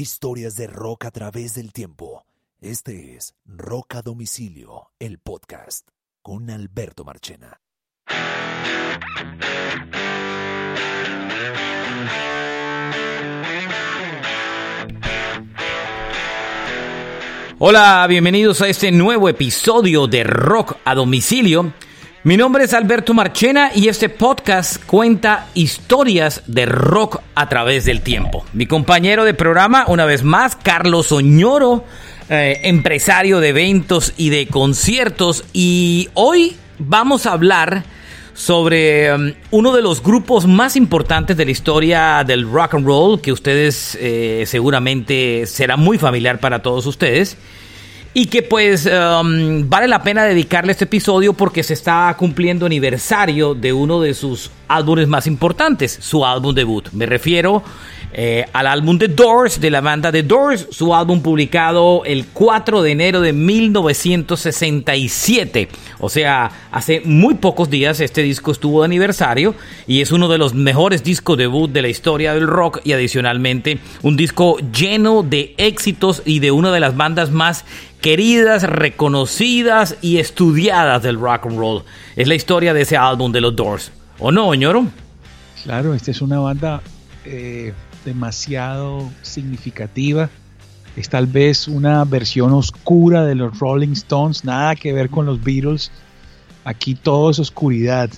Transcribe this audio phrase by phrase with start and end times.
[0.00, 2.24] Historias de rock a través del tiempo.
[2.60, 5.88] Este es Rock a Domicilio, el podcast,
[6.22, 7.60] con Alberto Marchena.
[17.58, 21.72] Hola, bienvenidos a este nuevo episodio de Rock a Domicilio.
[22.24, 28.00] Mi nombre es Alberto Marchena y este podcast cuenta historias de rock a través del
[28.00, 28.44] tiempo.
[28.52, 31.84] Mi compañero de programa, una vez más, Carlos Oñoro,
[32.28, 35.44] eh, empresario de eventos y de conciertos.
[35.52, 37.84] Y hoy vamos a hablar
[38.34, 43.20] sobre um, uno de los grupos más importantes de la historia del rock and roll,
[43.20, 47.38] que ustedes eh, seguramente será muy familiar para todos ustedes
[48.18, 53.54] y que pues um, vale la pena dedicarle este episodio porque se está cumpliendo aniversario
[53.54, 56.88] de uno de sus álbumes más importantes, su álbum debut.
[56.90, 57.62] Me refiero
[58.12, 62.82] eh, al álbum The Doors de la banda The Doors, su álbum publicado el 4
[62.82, 65.68] de enero de 1967.
[65.98, 69.54] O sea, hace muy pocos días este disco estuvo de aniversario
[69.86, 73.78] y es uno de los mejores discos debut de la historia del rock y adicionalmente
[74.02, 77.66] un disco lleno de éxitos y de una de las bandas más
[78.00, 81.82] queridas, reconocidas y estudiadas del rock and roll.
[82.16, 83.92] Es la historia de ese álbum de los Doors.
[84.18, 84.86] ¿O no, ñoro?
[85.64, 86.80] Claro, esta es una banda
[87.24, 87.72] eh,
[88.08, 90.30] demasiado significativa.
[90.96, 95.44] Es tal vez una versión oscura de los Rolling Stones, nada que ver con los
[95.44, 95.92] Beatles.
[96.64, 98.10] Aquí todo es oscuridad.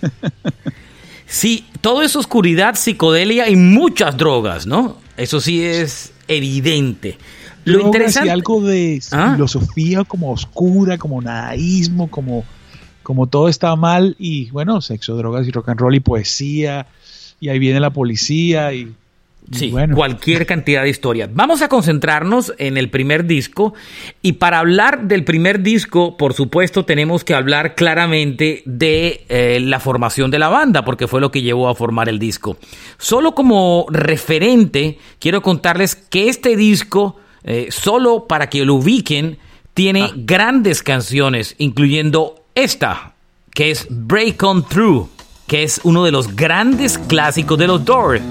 [1.26, 4.98] sí, todo es oscuridad, psicodelia y muchas drogas, ¿no?
[5.16, 7.18] Eso sí es evidente.
[7.64, 8.30] Lo interesante.
[8.30, 9.32] algo de ¿Ah?
[9.34, 12.44] filosofía como oscura, como nadaísmo, como,
[13.02, 14.14] como todo está mal.
[14.18, 16.86] Y bueno, sexo, drogas y rock and roll y poesía.
[17.40, 18.94] Y ahí viene la policía y
[19.52, 21.28] Sí, cualquier cantidad de historias.
[21.32, 23.74] Vamos a concentrarnos en el primer disco
[24.22, 29.80] y para hablar del primer disco, por supuesto, tenemos que hablar claramente de eh, la
[29.80, 32.58] formación de la banda, porque fue lo que llevó a formar el disco.
[32.96, 39.38] Solo como referente, quiero contarles que este disco, eh, solo para que lo ubiquen,
[39.74, 40.12] tiene ah.
[40.14, 43.14] grandes canciones, incluyendo esta,
[43.52, 45.08] que es Break On Through,
[45.48, 48.22] que es uno de los grandes clásicos de los Doors.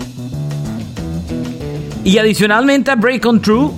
[2.09, 3.69] Y adicionalmente a Break On True,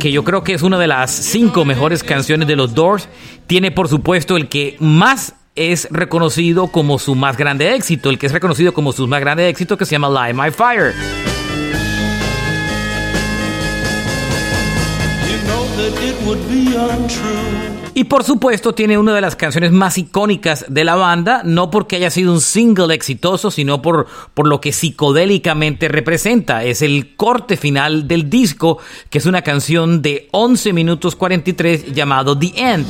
[0.00, 3.06] que yo creo que es una de las cinco mejores canciones de los Doors,
[3.46, 8.28] tiene por supuesto el que más es reconocido como su más grande éxito, el que
[8.28, 10.94] es reconocido como su más grande éxito que se llama Light My Fire.
[17.94, 21.96] Y por supuesto tiene una de las canciones más icónicas de la banda, no porque
[21.96, 26.62] haya sido un single exitoso, sino por, por lo que psicodélicamente representa.
[26.62, 32.38] Es el corte final del disco, que es una canción de 11 minutos 43 llamado
[32.38, 32.86] The End.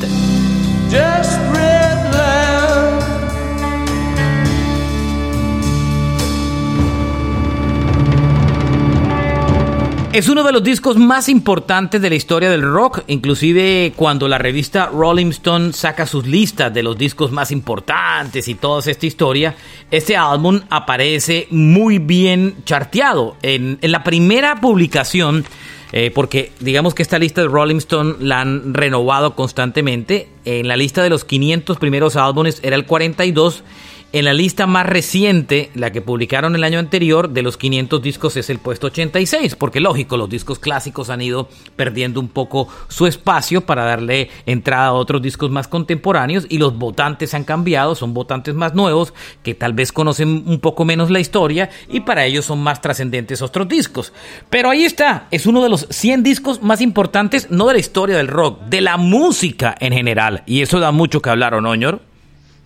[10.16, 14.38] Es uno de los discos más importantes de la historia del rock, inclusive cuando la
[14.38, 19.56] revista Rolling Stone saca sus listas de los discos más importantes y toda esta historia,
[19.90, 23.36] este álbum aparece muy bien charteado.
[23.42, 25.44] En, la primera publicación,
[25.92, 30.78] eh, porque digamos que esta lista de Rolling Stone la han renovado constantemente, en la
[30.78, 33.64] lista de los 500 primeros álbumes era el 42
[34.12, 38.36] En la lista más reciente, la que publicaron el año anterior, de los 500 discos
[38.36, 43.06] es el puesto 86, porque lógico, los discos clásicos han ido perdiendo un poco su
[43.06, 48.14] espacio para darle entrada a otros discos más contemporáneos y los votantes han cambiado, son
[48.14, 49.12] votantes más nuevos
[49.42, 53.42] que tal vez conocen un poco menos la historia y para ellos son más trascendentes
[53.42, 54.12] otros discos.
[54.48, 58.16] Pero ahí está, es uno de los 100 discos más importantes, no de la historia
[58.16, 60.44] del rock, de la música en general.
[60.46, 62.15] Y eso da mucho que hablar, ¿o?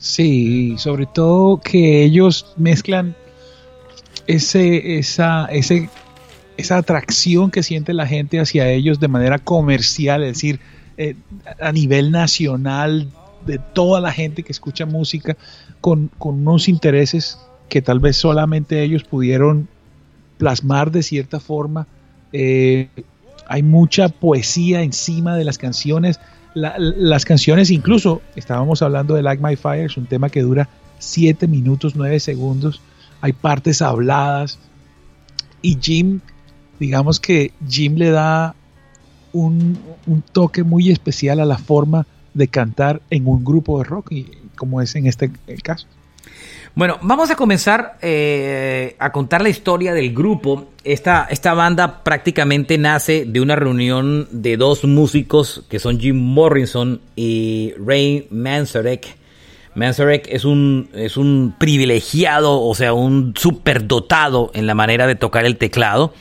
[0.00, 3.14] Sí, sobre todo que ellos mezclan
[4.26, 5.91] ese, esa, ese,
[6.56, 10.58] esa atracción que siente la gente hacia ellos de manera comercial, es decir,
[10.97, 11.17] eh,
[11.61, 13.11] a nivel nacional,
[13.44, 15.37] de toda la gente que escucha música,
[15.82, 17.38] con, unos intereses
[17.69, 19.69] que tal vez solamente ellos pudieron
[20.38, 21.87] plasmar de cierta forma.
[22.32, 22.88] Eh,
[23.47, 26.20] hay mucha poesía encima de las canciones
[26.55, 30.69] las canciones, incluso estábamos hablando de Like My Fire, es un tema que dura
[30.99, 32.81] 7 minutos 9 segundos.
[33.20, 34.58] Hay partes habladas.
[35.62, 36.20] Y Jim,
[36.79, 38.55] digamos que Jim le da
[39.32, 39.79] un,
[40.32, 44.26] toque muy especial a la forma de cantar en un grupo de rock, y,
[44.56, 45.31] como es en este
[45.62, 45.87] caso.
[46.75, 50.69] Bueno, vamos a comenzar eh, a contar la historia del grupo.
[50.84, 57.00] Esta, esta banda prácticamente nace de una reunión de dos músicos que son Jim Morrison
[57.17, 59.17] y Ray Manzarek.
[59.75, 65.44] Manzarek es un, es un privilegiado, o sea, un superdotado en la manera de tocar
[65.44, 66.14] el teclado.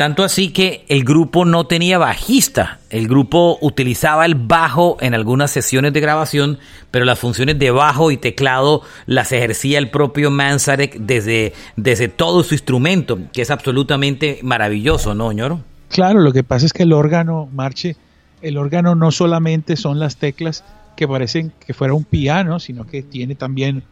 [0.00, 2.78] Tanto así que el grupo no tenía bajista.
[2.88, 6.58] El grupo utilizaba el bajo en algunas sesiones de grabación,
[6.90, 12.42] pero las funciones de bajo y teclado las ejercía el propio Manzarek desde, desde todo
[12.44, 15.60] su instrumento, que es absolutamente maravilloso, ¿no, ñoro?
[15.90, 17.94] Claro, lo que pasa es que el órgano, Marche,
[18.40, 20.64] el órgano no solamente son las teclas
[20.96, 23.82] que parecen que fuera un piano, sino que tiene también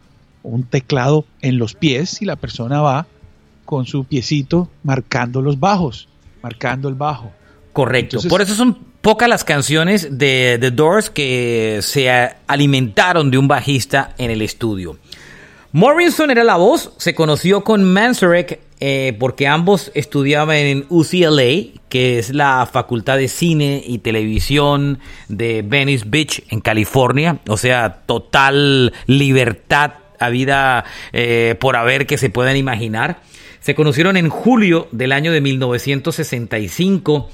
[0.42, 3.06] un teclado en los pies y la persona va
[3.68, 6.08] con su piecito marcando los bajos,
[6.42, 7.30] marcando el bajo.
[7.74, 8.18] Correcto.
[8.26, 12.08] Por eso son pocas las canciones de The Doors que se
[12.46, 14.96] alimentaron de un bajista en el estudio.
[15.72, 22.18] Morrison era la voz, se conoció con Manzarek eh, porque ambos estudiaban en UCLA, que
[22.18, 24.98] es la Facultad de Cine y Televisión
[25.28, 27.40] de Venice Beach, en California.
[27.46, 33.20] O sea, total libertad a vida eh, por haber que se puedan imaginar.
[33.60, 37.28] Se conocieron en julio del año de 1965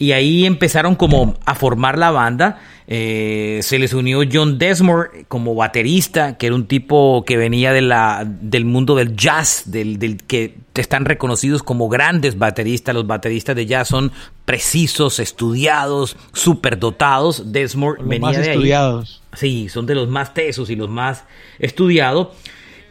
[0.00, 2.58] y ahí empezaron como a formar la banda.
[2.88, 7.82] Eh, se les unió John Desmore como baterista, que era un tipo que venía de
[7.82, 12.94] la, del mundo del jazz, del, del que están reconocidos como grandes bateristas.
[12.94, 14.10] Los bateristas de jazz son
[14.46, 17.52] precisos, estudiados, superdotados.
[17.52, 19.22] Desmore venía de estudiados.
[19.34, 21.24] Sí, son de los más tesos y los más
[21.58, 22.28] estudiados.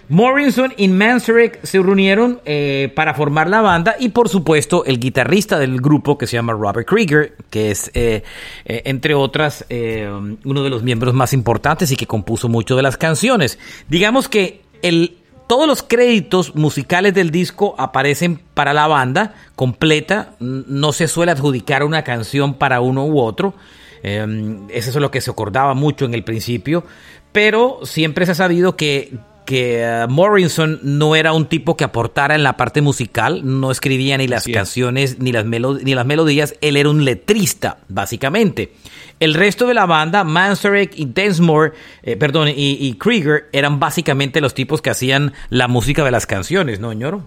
[0.10, 5.60] Morrison y Manzarek se reunieron eh, para formar la banda y por supuesto el guitarrista
[5.60, 8.24] del grupo que se llama Robert Krieger, que es eh,
[8.66, 12.98] eh, entre otras uno de los miembros más importantes y que compuso mucho de las
[12.98, 13.60] canciones.
[13.88, 15.18] Digamos que el,
[15.48, 21.84] todos los créditos musicales del disco aparecen para la banda completa, no se suele adjudicar
[21.84, 23.54] una canción para uno u otro.
[24.02, 26.84] eso es lo que se acordaba mucho en el principio,
[27.32, 29.14] pero siempre se ha sabido que
[29.46, 34.18] que uh, Morrison no era un tipo que aportara en la parte musical, no escribía
[34.18, 38.74] ni las canciones ni las, ni las melodías, él era un letrista, básicamente.
[39.20, 44.54] El resto de la banda, Manzarek y Densmore, eh, perdón, y, Krieger, eran básicamente los
[44.54, 47.24] tipos que hacían la música de las canciones, ¿no, ñoro?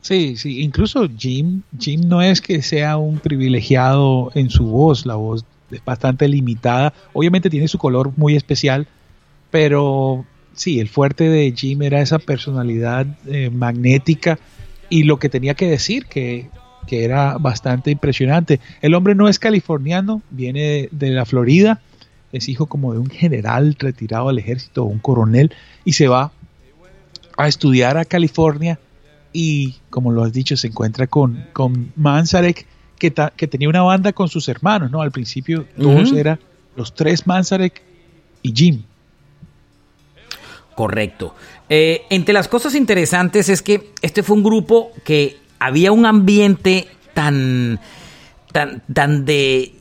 [0.00, 5.14] Sí, sí, incluso Jim, Jim no es que sea un privilegiado en su voz, la
[5.14, 8.86] voz es bastante limitada, obviamente tiene su color muy especial,
[9.50, 14.38] pero sí, el fuerte de Jim era esa personalidad eh, magnética
[14.88, 16.50] y lo que tenía que decir, que,
[16.90, 18.60] era bastante impresionante.
[18.80, 21.80] El hombre no es californiano, viene de, la Florida,
[22.30, 25.52] es hijo como de un general retirado del ejército, un coronel,
[25.84, 26.30] y se va
[27.36, 28.78] a estudiar a California
[29.32, 32.64] y, como lo has dicho, se encuentra con, con Manzarek,
[32.96, 35.02] que, que tenía una banda con sus hermanos, ¿no?
[35.02, 36.38] Al principio todos eran
[36.76, 37.82] los tres Manzarek
[38.40, 38.84] y Jim.
[40.74, 41.34] Correcto.
[41.68, 46.88] Eh, entre las cosas interesantes es que este fue un grupo que había un ambiente
[47.14, 47.80] tan,
[48.52, 49.74] tan, tan de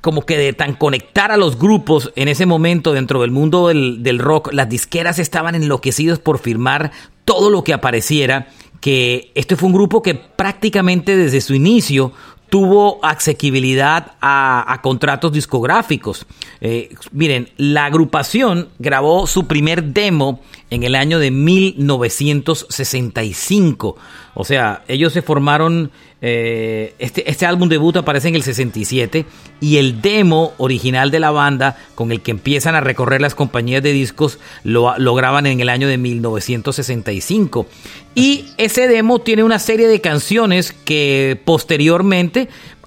[0.00, 4.04] como que de tan conectar a los grupos en ese momento dentro del mundo del,
[4.04, 6.92] del rock, las disqueras estaban enloquecidos por firmar
[7.24, 8.46] todo lo que apareciera,
[8.80, 12.12] que este fue un grupo que prácticamente desde su inicio
[12.48, 16.26] tuvo asequibilidad a, contratos discográficos.
[16.60, 23.96] Eh, miren, la agrupación grabó su primer demo en el año de 1965.
[24.34, 29.24] O sea, ellos se formaron, eh, este, este álbum debut aparece en el 67
[29.60, 33.82] y el demo original de la banda con el que empiezan a recorrer las compañías
[33.82, 37.66] de discos lo graban en el año de 1965.
[38.14, 42.35] Y ese demo tiene una serie de canciones que posteriormente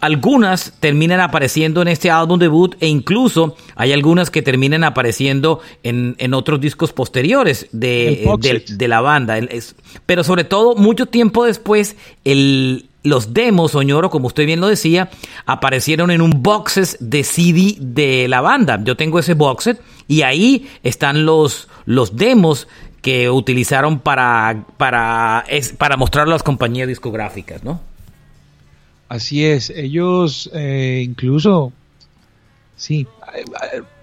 [0.02, 6.34] algunas terminan apareciendo en este álbum debut e incluso hay algunas que terminan apareciendo en,
[6.34, 8.26] otros discos posteriores de,
[8.68, 9.40] de, la banda.
[10.06, 15.10] Pero sobre todo, mucho tiempo después, el, los demos, Oñoro, como usted bien lo decía,
[15.46, 18.80] aparecieron en un boxes de CD de la banda.
[18.84, 22.68] Yo tengo ese boxet y ahí están los, los demos
[23.02, 25.46] que utilizaron para, para,
[25.78, 27.80] para mostrar a las compañías discográficas, ¿no?
[29.10, 31.74] Así es, ellos eh, incluso,
[32.76, 33.08] sí,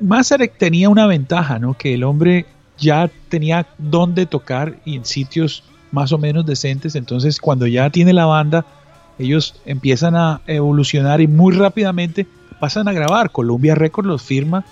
[0.01, 1.75] Mazarek tenía una ventaja, ¿no?
[1.75, 2.45] Que el hombre
[2.77, 8.13] ya tenía dónde tocar y en sitios más o menos decentes, entonces cuando ya tiene
[8.13, 8.67] la banda,
[9.19, 12.27] ellos empiezan a evolucionar y muy rápidamente
[12.59, 13.31] pasan a grabar.
[13.31, 14.65] Columbia Records los firma,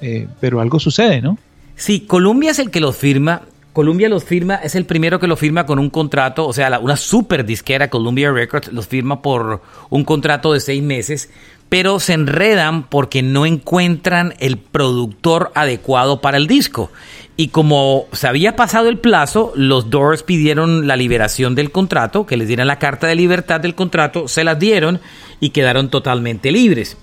[0.00, 1.38] eh, pero algo sucede, ¿no?
[1.76, 3.42] Sí, Columbia es el que los firma
[3.76, 6.96] Columbia los firma, es el primero que lo firma con un contrato, o sea, una
[6.96, 11.28] super disquera, Columbia Records, los firma por un contrato de seis meses,
[11.68, 16.90] pero se enredan porque no encuentran el productor adecuado para el disco.
[17.36, 22.38] Y como se había pasado el plazo, los Doors pidieron la liberación del contrato, que
[22.38, 25.02] les dieran la carta de libertad del contrato, se las dieron
[25.38, 26.96] y quedaron totalmente libres.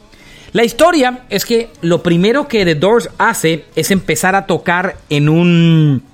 [0.54, 5.30] La historia es que lo primero que The Doors hace es empezar a tocar en
[5.30, 6.13] un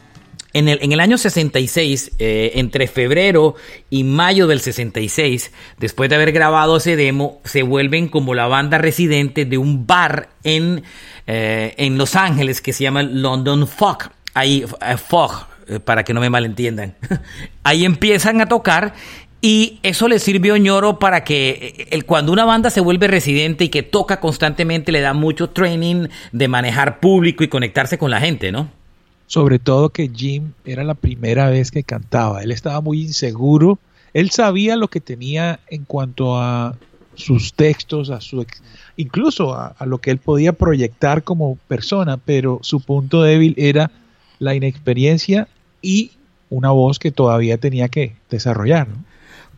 [0.54, 3.56] en el, en el, año 66, eh, entre febrero
[3.90, 8.78] y mayo del 66, después de haber grabado ese demo, se vuelven como la banda
[8.78, 10.84] residente de un bar en,
[11.28, 14.10] eh, en Los Ángeles que se llama London Fog.
[14.34, 15.48] Ahí, eh, Fog,
[15.86, 16.96] para que no me malentiendan.
[17.64, 18.94] Ahí empiezan a tocar
[19.42, 23.70] y eso le sirvió ñoro para que el, cuando una banda se vuelve residente y
[23.70, 28.52] que toca constantemente le da mucho training de manejar público y conectarse con la gente,
[28.52, 28.70] ¿no?
[29.30, 32.42] Sobre todo que Jim era la primera vez que cantaba.
[32.42, 33.78] Él estaba muy inseguro.
[34.12, 36.76] Él sabía lo que tenía en cuanto a
[37.14, 38.44] sus textos, a su
[38.98, 43.92] incluso a, lo que él podía proyectar como persona, pero su punto débil era
[44.40, 45.48] la inexperiencia
[45.80, 46.12] y
[46.50, 48.88] una voz que todavía tenía que desarrollar.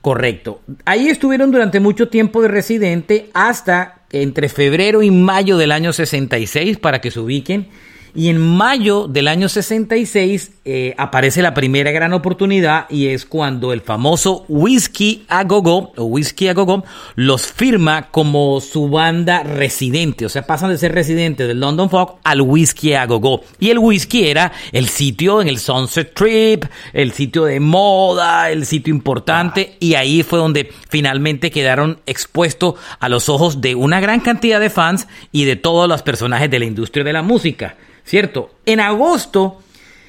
[0.02, 0.60] Correcto.
[0.84, 6.78] Ahí estuvieron durante mucho tiempo de residente hasta entre febrero y mayo del año 66
[6.78, 7.70] para que se ubiquen
[8.16, 13.74] y en mayo del año 66 eh, aparece la primera gran oportunidad y es cuando
[13.74, 16.84] el famoso Whiskey a Go o Whiskey a Go
[17.16, 20.26] los firma como su banda residente.
[20.26, 23.80] O sea, pasan de ser residentes del London Fog al Whiskey a Go Y el
[23.80, 29.78] Whiskey era el sitio en el Sunset Trip, el sitio de moda, el sitio importante.
[29.80, 34.70] Y ahí fue donde finalmente quedaron expuestos a los ojos de una gran cantidad de
[34.70, 37.78] fans y de todos los personajes de la industria de la música.
[38.04, 38.52] ¿Cierto?
[38.66, 39.62] En agosto,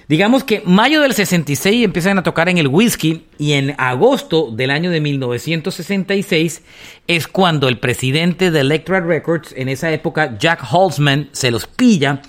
[0.08, 4.70] digamos que mayo del 66 empiezan a tocar en el whisky y en agosto del
[4.70, 6.62] año de 1966
[7.06, 12.22] es cuando el presidente de Electra Records, en esa época Jack Holzman, se los pilla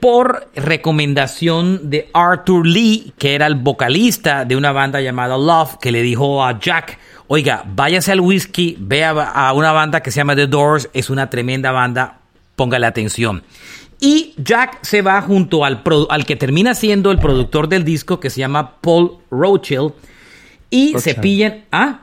[0.00, 5.90] por recomendación de Arthur Lee, que era el vocalista de una banda llamada Love, que
[5.90, 6.98] le dijo a Jack,
[7.28, 11.30] oiga, váyase al whisky, vea a una banda que se llama The Doors, es una
[11.30, 12.18] tremenda banda,
[12.56, 13.42] póngale atención.
[14.00, 18.30] Y Jack se va junto al, al que termina siendo el productor del disco, que
[18.30, 19.92] se llama Paul Rothschild,
[20.70, 21.64] y se pillan.
[21.72, 22.02] ¿Ah?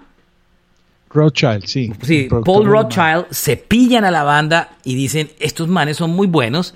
[1.09, 1.93] Rothschild, sí.
[2.01, 6.73] Sí, Paul Rothschild se pillan a la banda y dicen: Estos manes son muy buenos,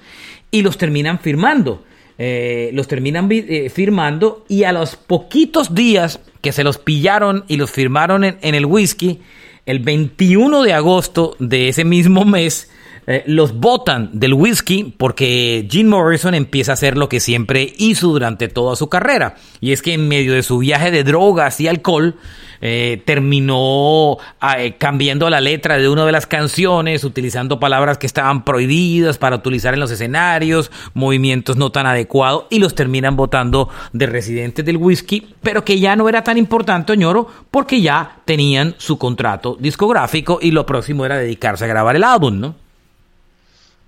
[0.51, 1.83] y los terminan firmando.
[2.19, 7.57] Eh, los terminan eh, firmando, y a los poquitos días que se los pillaron y
[7.57, 9.19] los firmaron en el whisky,
[9.67, 12.71] el 21 de agosto de ese mismo mes,
[13.07, 18.09] eh, los botan del whisky porque Jim Morrison empieza a hacer lo que siempre hizo
[18.09, 19.35] durante toda su carrera.
[19.61, 22.15] Y es que en medio de su viaje de drogas y alcohol,
[22.59, 28.07] eh, terminó ah, eh, cambiando la letra de una de las canciones, utilizando palabras que
[28.07, 33.69] estaban prohibidas para utilizar en los escenarios, movimientos no tan adecuados, y los terminan votando
[33.93, 38.75] de residentes del whisky, pero que ya no era tan importante, Oñoro, porque ya tenían
[38.77, 42.66] su contrato discográfico y lo próximo era dedicarse a grabar el álbum, ¿no?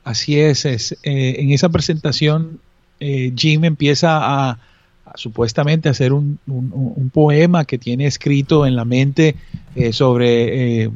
[0.10, 2.60] Así es, es eh, en esa presentación
[3.00, 4.18] eh, Jim empieza
[4.50, 4.58] a,
[5.14, 9.36] supuestamente hacer un, un, poema que tiene escrito en la mente
[9.76, 10.90] eh, sobre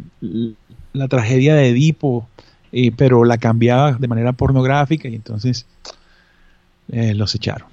[0.94, 2.28] la tragedia de Edipo,
[2.98, 5.68] pero la cambiaba de manera pornográfica y entonces
[6.88, 7.68] los echaron.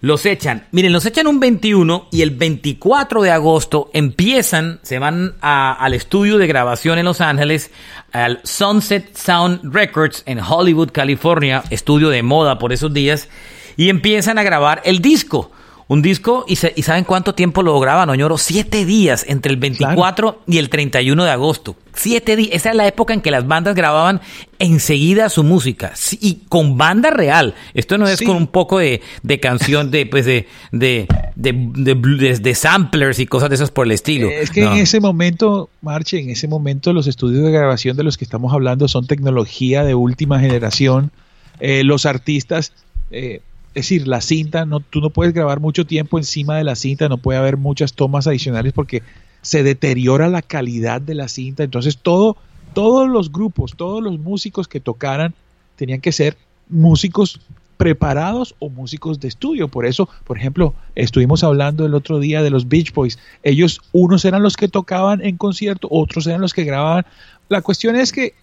[0.00, 0.66] Los echan.
[0.72, 6.38] Miren, los echan un 21 y el 24 de agosto empiezan, se van al estudio
[6.38, 7.70] de grabación en Los Ángeles,
[8.12, 13.28] al Sunset Sound Records en Hollywood, California, estudio de moda por esos días,
[13.76, 15.50] y empiezan a grabar el disco.
[15.92, 18.38] Un disco, y, y ¿saben cuánto tiempo lo graban, Oñoro?
[18.38, 21.76] Siete días, entre el 24 y el 31 de agosto.
[21.92, 22.48] Siete días.
[22.54, 24.22] Esa es la época en que las bandas grababan
[24.58, 25.92] enseguida su música.
[26.18, 27.54] y con banda real.
[27.74, 29.02] Esto no es con un poco de,
[29.42, 31.06] canción, de, pues de, de,
[31.36, 34.30] de, samplers y cosas de esas por el estilo.
[34.30, 38.16] Es que en ese momento, Marche, en ese momento los estudios de grabación de los
[38.16, 41.10] que estamos hablando son tecnología de última generación.
[41.60, 42.72] Eh, los artistas...
[43.10, 43.42] Eh,
[43.74, 47.08] es decir, la cinta, no, tú no puedes grabar mucho tiempo encima de la cinta,
[47.08, 49.02] no puede haber muchas tomas adicionales porque
[49.40, 51.64] se deteriora la calidad de la cinta.
[51.64, 52.36] Entonces todo,
[52.74, 55.34] todos los grupos, todos los músicos que tocaran
[55.76, 56.36] tenían que ser
[56.68, 57.40] músicos
[57.78, 59.68] preparados o músicos de estudio.
[59.68, 63.18] Por eso, por ejemplo, estuvimos hablando el otro día de los Beach Boys.
[63.42, 67.06] Ellos, unos eran los que tocaban en concierto, otros eran los que grababan.
[67.48, 68.34] La cuestión es que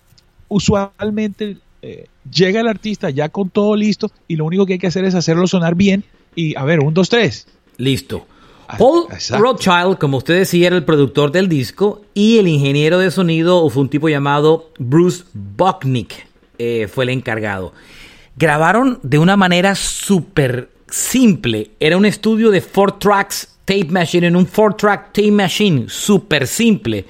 [0.49, 4.87] usualmente eh, llega el artista ya con todo listo y lo único que hay que
[4.87, 6.03] hacer es hacerlo sonar bien
[6.35, 7.47] y a ver, un, dos, tres.
[7.77, 8.25] Listo.
[8.67, 13.09] Ah, Paul Rothschild, como usted decía, era el productor del disco y el ingeniero de
[13.09, 16.27] sonido fue un tipo llamado Bruce Bucknick,
[16.59, 17.73] eh, fue el encargado.
[18.35, 21.71] Grabaron de una manera súper simple.
[21.79, 26.47] Era un estudio de four tracks tape machine, en un four track tape machine, súper
[26.47, 27.05] simple.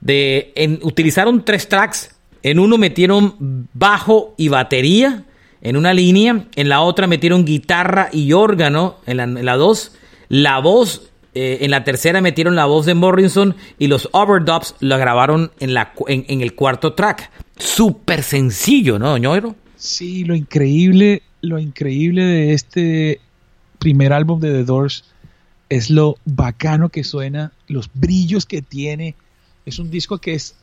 [0.00, 2.09] De, utilizaron tres tracks
[2.42, 5.24] en uno metieron bajo y batería
[5.62, 9.92] en una línea, en la otra metieron guitarra y órgano en la, dos,
[10.28, 14.96] la voz, eh, en la tercera metieron la voz de Morrison y los overdubs la
[14.96, 17.30] grabaron en, la, en, el cuarto track.
[17.58, 19.54] Súper sencillo, ¿no, ñoiro?
[19.76, 23.20] Sí, lo increíble, lo increíble de este
[23.78, 25.04] primer álbum de The Doors
[25.68, 29.14] es lo bacano que suena, los brillos que tiene.
[29.66, 30.56] Es un disco que es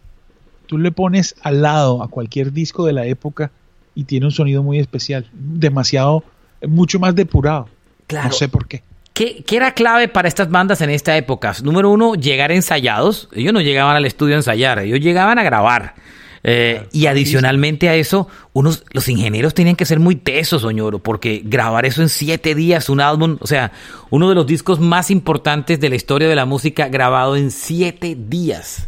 [0.68, 3.52] tú le pones al lado a cualquier disco de la época
[3.96, 6.24] y tiene un sonido muy especial, demasiado,
[6.68, 7.68] mucho más depurado.
[8.06, 8.28] Claro.
[8.28, 8.84] No sé por qué.
[9.18, 11.52] ¿Qué, era clave para estas bandas en esta época?
[11.64, 13.30] Número uno, llegar ensayados.
[13.34, 15.96] Ellos no llegaban al estudio a ensayar, ellos llegaban a grabar.
[16.44, 21.42] Eh, y adicionalmente a eso, unos, los ingenieros tenían que ser muy tesos, Oñoro, porque
[21.44, 23.72] grabar eso en siete días, un álbum, o sea,
[24.12, 28.16] uno de los discos más importantes de la historia de la música grabado en siete
[28.16, 28.88] días.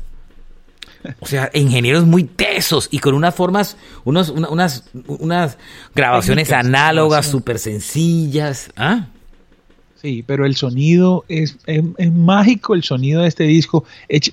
[1.19, 5.57] O sea, ingenieros muy tesos y con unas formas, unos, unas, unas
[5.95, 8.71] grabaciones análogas súper sencillas.
[8.75, 9.07] ¿Ah?
[10.01, 11.57] Sí, pero el sonido es,
[12.11, 13.83] mágico, el sonido de este disco.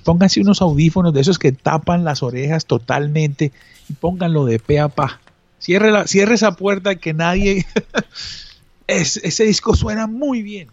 [0.03, 3.51] pónganse unos audífonos de esos que tapan las orejas totalmente
[3.89, 5.19] y pónganlo de pe a pa.
[5.59, 7.65] Cierre, la, cierre esa puerta que nadie...
[8.87, 10.69] ese disco suena muy bien.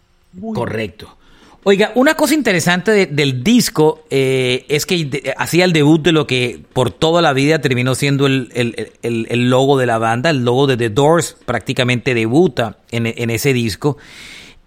[0.53, 1.17] Correcto.
[1.67, 6.59] Oiga, una cosa interesante del disco eh, es que hacía el debut de lo que
[6.73, 10.91] por toda la vida terminó siendo el, logo de la banda, el logo de The
[10.91, 13.97] Doors prácticamente debuta en, en, ese disco.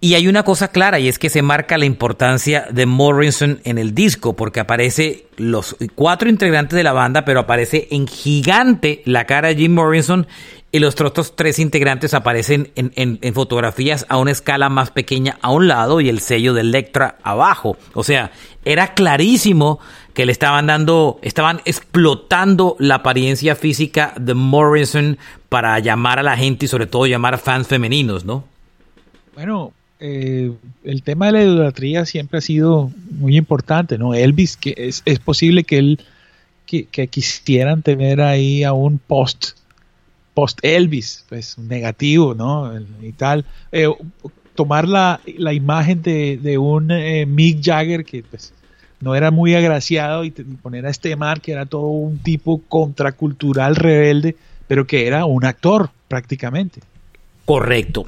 [0.01, 3.77] Y hay una cosa clara y es que se marca la importancia de Morrison en
[3.77, 9.23] el disco porque aparece los cuatro integrantes de la banda, pero aparece en gigante la
[9.23, 10.27] cara de Jim Morrison
[10.71, 15.67] y los otros tres integrantes aparecen en, fotografías a una escala más pequeña a un
[15.67, 17.77] lado y el sello de Electra abajo.
[17.93, 18.31] O sea,
[18.65, 19.79] era clarísimo
[20.13, 26.37] que le estaban dando, estaban explotando la apariencia física de Morrison para llamar a la
[26.37, 28.43] gente y sobre todo llamar a fans femeninos, ¿no?
[29.33, 30.51] Bueno, eh,
[30.83, 34.13] el tema de la idolatría siempre ha sido muy importante, ¿no?
[34.13, 35.99] Elvis, que es, posible que él
[36.67, 39.58] que, que quisieran tener ahí a un post
[40.39, 42.71] post Elvis, pues negativo, ¿no?
[43.01, 43.43] Y tal.
[43.73, 43.89] Eh,
[44.55, 45.19] tomar la,
[45.51, 48.53] imagen de, un eh, Mick Jagger que pues
[49.01, 53.75] no era muy agraciado y, poner a este man que era todo un tipo contracultural
[53.75, 56.79] rebelde, pero que era un actor prácticamente.
[57.43, 58.07] Correcto.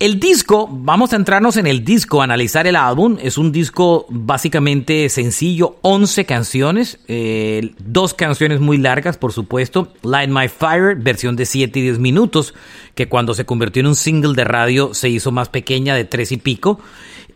[0.00, 3.16] El disco, vamos a entrarnos en el disco, analizar el álbum.
[3.22, 9.92] Es un disco básicamente sencillo, 11 canciones, eh, dos canciones muy largas, por supuesto.
[10.02, 12.54] Light My Fire, versión de 7 y 10 minutos,
[12.96, 16.32] que cuando se convirtió en un single de radio se hizo más pequeña, de 3
[16.32, 16.80] y pico.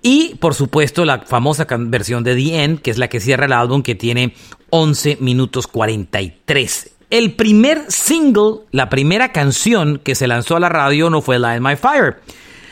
[0.02, 3.52] Y por supuesto la famosa versión de The End, que es la que cierra el
[3.52, 4.34] álbum, que tiene
[4.70, 6.90] 11 minutos 43.
[7.10, 11.62] El primer single, la primera canción que se lanzó a la radio no fue Light
[11.62, 12.16] My Fire.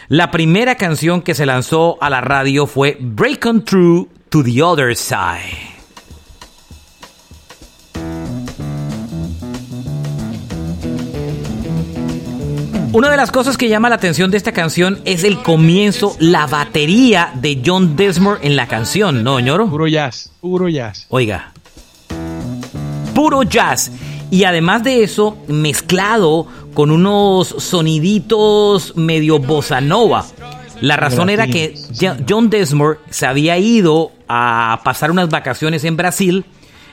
[0.08, 4.62] La primera canción que se lanzó a la radio fue Break On Through to the
[4.62, 5.74] Other Side.
[12.92, 16.46] Una de las cosas que llama la atención de esta canción es el comienzo, la
[16.46, 19.68] batería de John Desmore en la canción, ¿no, ñoro?
[19.68, 21.06] Puro jazz, puro jazz.
[21.08, 21.52] Oiga,
[23.12, 23.90] puro jazz.
[24.30, 30.26] Y además de eso, mezclado con unos soniditos medio bossa nova.
[30.82, 31.74] La razón era que
[32.28, 36.44] John Desmore se había ido a pasar unas vacaciones en Brasil.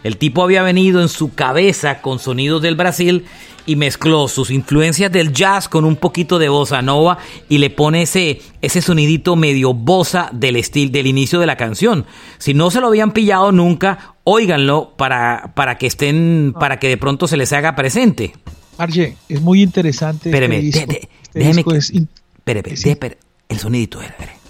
[0.05, 3.25] El tipo había venido en su cabeza con sonidos del Brasil
[3.65, 7.17] y mezcló sus influencias del jazz con un poquito de bossa nova
[7.49, 12.05] y le pone ese, ese sonidito medio bossa del estilo del inicio de la canción.
[12.37, 16.95] Si no se lo habían pillado nunca, óiganlo para, para que estén, para que de
[16.95, 18.33] pronto se les haga presente.
[18.77, 20.29] Arje, es muy interesante.
[20.29, 23.17] Este espéreme, este déjeme, espéreme,
[23.49, 24.43] el sonidito, espéreme.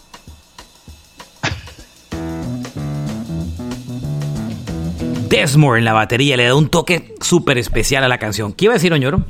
[5.29, 8.53] Desmore en la batería le da un toque súper especial a la canción.
[8.53, 9.25] ¿Qué iba a decir, Oñoro?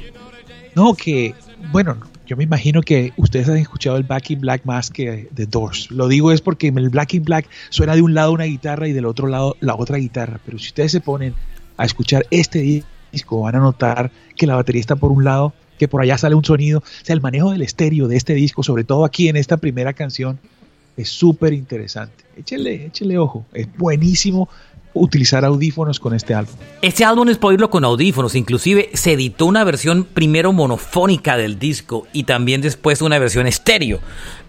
[0.75, 1.33] No, que,
[1.71, 5.45] bueno, yo me imagino que ustedes han escuchado el Black in Black más que The
[5.45, 5.89] Doors.
[5.91, 8.91] Lo digo es porque el Black in Black suena de un lado una guitarra y
[8.91, 10.39] del otro lado la otra guitarra.
[10.45, 11.35] Pero si ustedes se ponen
[11.77, 15.87] a escuchar este disco, van a notar que la batería está por un lado, que
[15.87, 16.79] por allá sale un sonido.
[16.79, 19.93] O sea, el manejo del estéreo de este disco, sobre todo aquí en esta primera
[19.93, 20.39] canción,
[20.97, 22.25] es súper interesante.
[22.35, 23.45] Échele, échele ojo.
[23.53, 24.49] Es buenísimo
[24.93, 26.55] utilizar audífonos con este álbum.
[26.81, 31.57] Este álbum es para oírlo con audífonos, inclusive se editó una versión primero monofónica del
[31.59, 33.99] disco y también después una versión estéreo.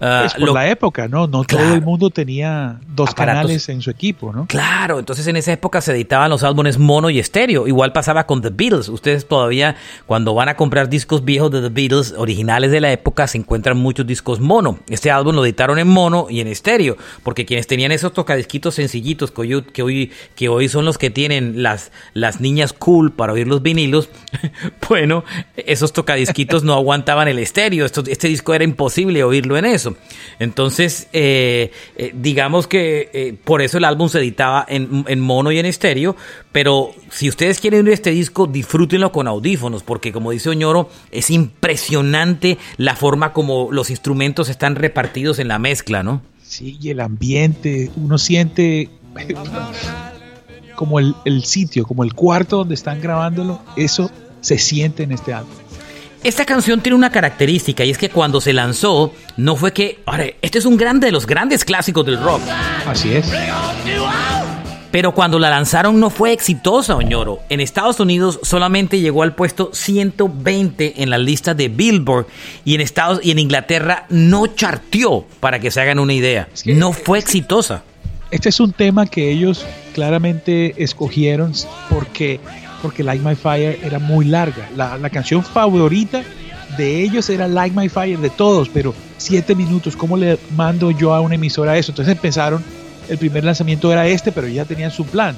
[0.00, 1.26] Uh, por la época, ¿no?
[1.26, 4.46] No todo el mundo tenía dos canales en su equipo, ¿no?
[4.46, 7.66] Claro, entonces en esa época se editaban los álbumes mono y estéreo.
[7.66, 8.88] Igual pasaba con The Beatles.
[8.88, 9.76] Ustedes todavía
[10.07, 13.78] cuando van a comprar discos viejos de The Beatles, originales de la época, se encuentran
[13.78, 14.78] muchos discos mono.
[14.88, 19.30] Este álbum lo editaron en mono y en estéreo, porque quienes tenían esos tocadisquitos sencillitos
[19.30, 23.32] que hoy, que hoy que hoy son los que tienen las, las niñas cool para
[23.32, 24.08] oír los vinilos,
[24.88, 25.24] bueno,
[25.56, 27.86] esos tocadisquitos no aguantaban el estéreo.
[27.86, 29.96] este disco era imposible oírlo en eso.
[30.38, 35.52] Entonces, eh, eh, digamos que eh, por eso el álbum se editaba en, en mono
[35.52, 36.16] y en estéreo.
[36.52, 41.30] Pero si ustedes quieren oír este disco, disfrútenlo con audífonos, porque como dice Oñoro, es
[41.30, 46.22] impresionante la forma como los instrumentos están repartidos en la mezcla, ¿no?
[46.42, 48.90] Sí, y el ambiente, uno siente
[50.74, 54.10] como el, sitio, como el cuarto donde están grabándolo, eso
[54.40, 55.52] se siente en este álbum.
[56.22, 60.24] Esta canción tiene una característica y es que cuando se lanzó no fue que, ahora,
[60.40, 62.40] este es un grande de los grandes clásicos del rock.
[62.87, 63.30] Así es.
[64.94, 67.40] Pero cuando la lanzaron no fue exitosa, Oñoro.
[67.48, 72.26] En Estados Unidos solamente llegó al puesto 120 en la lista de Billboard
[72.64, 76.48] y en Estados y en Inglaterra no charteó, para que se hagan una idea.
[76.66, 77.82] no fue exitosa.
[78.30, 81.52] Este es un tema que ellos claramente escogieron
[81.88, 82.40] porque,
[82.83, 84.68] porque Like My Fire era muy larga.
[84.76, 86.22] La, la canción favorita
[86.76, 91.14] de ellos era Like My Fire, de todos, pero siete minutos, ¿cómo le mando yo
[91.14, 91.92] a una emisora eso?
[91.92, 92.62] Entonces pensaron,
[93.09, 95.35] el primer lanzamiento era este, pero ya tenían su plan.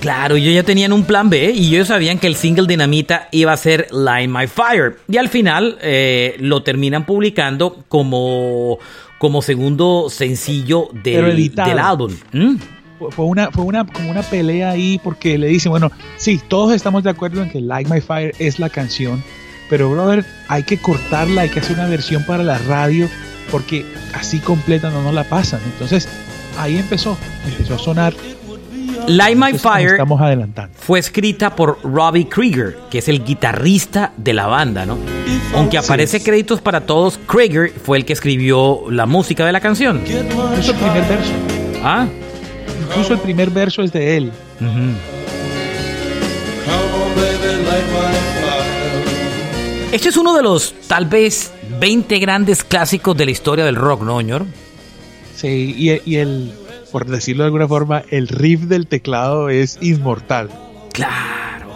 [0.00, 3.52] Claro, ellos ya tenían un plan B y ellos sabían que el single Dinamita iba
[3.52, 4.96] a ser Light My Fire.
[5.08, 8.80] Y al final eh, lo terminan publicando como
[9.18, 12.12] como segundo sencillo del, del álbum.
[12.32, 12.56] ¿Mm?
[13.10, 17.02] Fue una, fue una, como una pelea ahí porque le dicen, bueno, sí, todos estamos
[17.02, 19.22] de acuerdo en que Like My Fire es la canción,
[19.68, 23.08] pero brother, hay que cortarla, hay que hacer una versión para la radio
[23.50, 23.84] porque
[24.14, 25.60] así completa no nos la pasan.
[25.64, 26.08] Entonces
[26.58, 28.14] ahí empezó, empezó a sonar
[29.08, 30.72] Light My Fire estamos adelantando.
[30.78, 34.98] fue escrita por Robbie Krieger, que es el guitarrista de la banda, ¿no?
[35.54, 40.02] Aunque aparece créditos para todos, Krieger fue el que escribió la música de la canción.
[40.06, 41.32] Incluso el primer verso.
[41.82, 42.06] Ah.
[42.92, 44.32] Incluso el primer verso es de él.
[49.92, 54.02] Este es uno de los tal vez 20 grandes clásicos de la historia del rock,
[54.02, 54.44] ¿no, señor?
[55.34, 55.74] Sí,
[56.04, 56.52] y el,
[56.92, 60.50] por decirlo de alguna forma, el riff del teclado es inmortal.
[60.92, 61.70] Claro,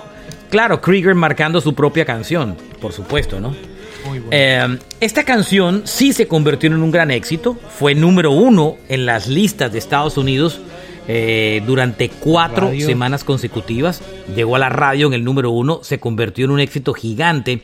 [0.50, 3.56] claro, Krieger marcando su propia canción, por supuesto, ¿no?
[4.04, 4.28] Muy bueno.
[4.30, 9.26] Eh, esta canción sí se convirtió en un gran éxito, fue número uno en las
[9.26, 10.60] listas de Estados Unidos
[11.08, 14.02] eh, durante cuatro semanas consecutivas.
[14.34, 17.62] Llegó a la radio en el número uno, se convirtió en un éxito gigante.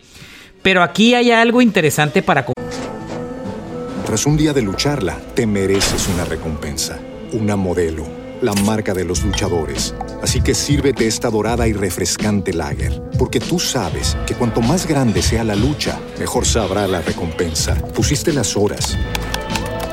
[0.63, 2.47] Pero aquí hay algo interesante para...
[4.07, 7.01] Tras un día de lucharla, te mereces una recompensa
[7.33, 8.05] una modelo,
[8.43, 9.95] la marca de los luchadores.
[10.23, 15.23] Así que sírvete esta dorada y refrescante lager, porque tú sabes que cuanto más grande
[15.23, 17.75] sea la lucha, mejor sabrá la recompensa.
[17.95, 18.99] Pusiste las horas,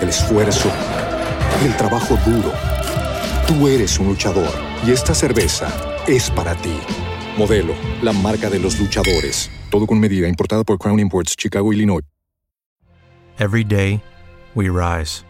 [0.02, 0.70] el esfuerzo,
[1.66, 2.52] el trabajo duro.
[3.50, 4.54] Tú eres un luchador
[4.86, 5.74] y esta cerveza
[6.08, 6.80] es para ti.
[7.36, 9.50] Modelo, la marca de los luchadores.
[9.72, 12.04] Todo con medida, importada por Crown Imports, Chicago, Illinois.
[13.40, 14.04] Every day,
[14.54, 15.26] we rise,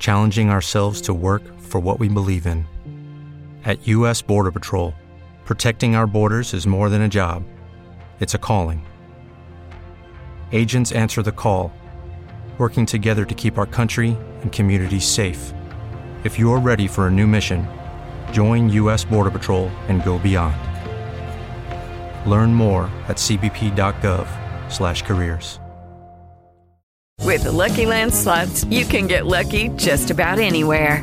[0.00, 2.66] challenging ourselves to work for what we believe in.
[3.64, 4.20] At U.S.
[4.20, 4.92] Border Patrol,
[5.44, 7.44] protecting our borders is more than a job,
[8.18, 8.84] it's a calling.
[10.50, 11.70] Agents answer the call,
[12.58, 15.54] working together to keep our country and communities safe.
[16.24, 17.68] If you're ready for a new mission,
[18.32, 19.04] join U.S.
[19.04, 20.56] Border Patrol and go beyond.
[22.26, 25.58] Learn more at cbp.gov/careers.
[27.20, 31.02] With the Lucky Land slots, you can get lucky just about anywhere.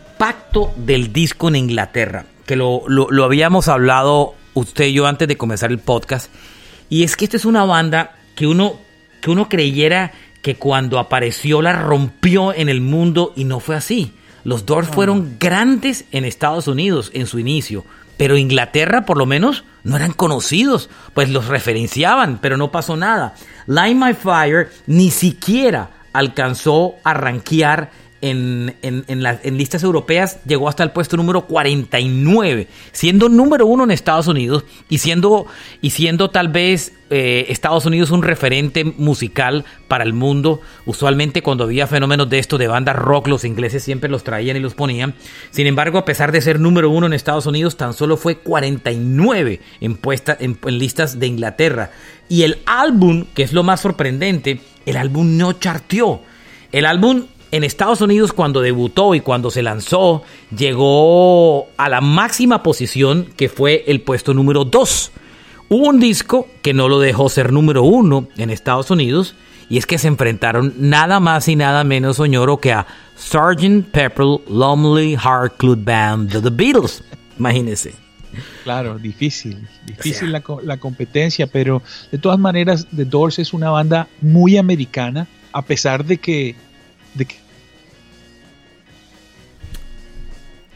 [0.21, 5.27] impacto del disco en Inglaterra, que lo, lo, lo habíamos hablado usted y yo antes
[5.27, 6.31] de comenzar el podcast.
[6.89, 8.75] Y es que esta es una banda que uno,
[9.19, 10.11] que uno creyera
[10.43, 14.13] que cuando apareció la rompió en el mundo y no fue así.
[14.43, 17.83] Los Doors fueron grandes en Estados Unidos en su inicio,
[18.17, 23.33] pero Inglaterra por lo menos no eran conocidos, pues los referenciaban, pero no pasó nada.
[23.65, 27.89] Line My Fire ni siquiera alcanzó a rankear
[28.21, 33.91] en, en, en, listas europeas, llegó hasta el puesto número 49, siendo número uno en
[33.91, 35.47] Estados Unidos y siendo,
[35.81, 40.61] y siendo tal vez eh, Estados Unidos un referente musical para el mundo.
[40.85, 44.61] Usualmente cuando había fenómenos de esto de bandas rock, los ingleses siempre los traían y
[44.61, 45.15] los ponían.
[45.49, 49.59] Sin embargo, a pesar de ser número uno en Estados Unidos, tan solo fue 49
[49.81, 51.91] en, puesta, en listas de Inglaterra.
[52.29, 56.21] Y el álbum, que es lo más sorprendente, el álbum no charteó.
[56.71, 60.23] El álbum en Estados Unidos cuando debutó y cuando se lanzó
[60.57, 65.11] llegó a la máxima posición que fue el puesto número 2.
[65.69, 69.35] Hubo un disco que no lo dejó ser número 1 en Estados Unidos
[69.69, 72.85] y es que se enfrentaron nada más y nada menos Oñoro que a
[73.17, 73.85] Sgt.
[73.91, 77.03] Pepper Lonely Heart Club Band de The Beatles.
[77.37, 77.93] Imagínense.
[78.63, 83.69] Claro, difícil, difícil la, co- la competencia, pero de todas maneras The Doors es una
[83.69, 86.55] banda muy americana, a pesar de que,
[87.13, 87.35] de que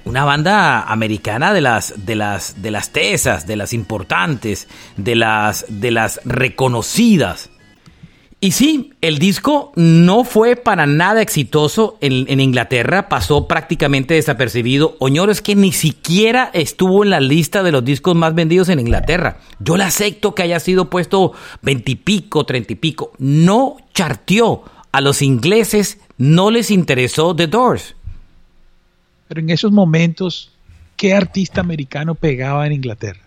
[0.06, 5.66] Una banda americana de las, de las, de las tesas, de las importantes, de las,
[5.68, 7.50] de las reconocidas.
[8.40, 14.96] Y sí, el disco no fue para nada exitoso en, en Inglaterra, pasó prácticamente desapercibido.
[15.00, 18.80] Oñoro es que ni siquiera estuvo en la lista de los discos más vendidos en
[18.80, 19.40] Inglaterra.
[19.60, 21.32] Yo le acepto que haya sido puesto
[21.64, 23.14] veintipico, treinta y pico.
[23.18, 24.66] No charteó.
[24.92, 27.96] A los ingleses no les interesó The Doors.
[29.28, 30.52] Pero en esos momentos,
[30.96, 33.25] ¿qué artista americano pegaba en Inglaterra?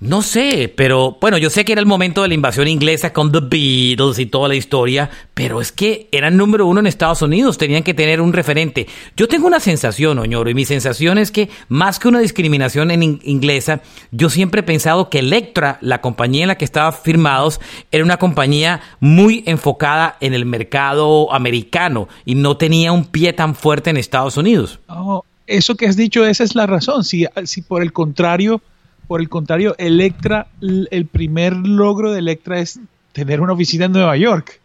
[0.00, 3.30] No sé, pero bueno, yo sé que era el momento de la invasión inglesa con
[3.30, 7.58] The Beatles y toda la historia, pero es que eran número uno en Estados Unidos,
[7.58, 8.86] tenían que tener un referente.
[9.14, 13.02] Yo tengo una sensación, Oñoro, y mi sensación es que más que una discriminación en
[13.02, 17.60] in- inglesa, yo siempre he pensado que Electra, la compañía en la que estaban firmados,
[17.92, 23.54] era una compañía muy enfocada en el mercado americano y no tenía un pie tan
[23.54, 24.80] fuerte en Estados Unidos.
[24.88, 27.04] No, eso que has dicho, esa es la razón.
[27.04, 28.62] Si, si por el contrario,
[29.10, 32.78] por el contrario, Electra, el primer logro de Electra es
[33.10, 34.60] tener una oficina en Nueva York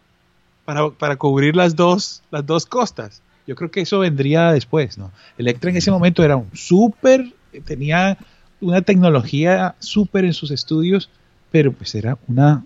[0.64, 3.22] para, para cubrir las dos, las dos costas.
[3.48, 5.10] Yo creo que eso vendría después, ¿no?
[5.36, 8.18] Electra en ese momento era un súper, tenía
[8.60, 11.10] una tecnología súper en sus estudios,
[11.50, 12.62] pero pues era una,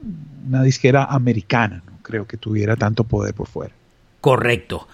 [0.47, 3.73] una disquera americana, no creo que tuviera tanto poder por fuera.
[4.21, 4.87] Correcto.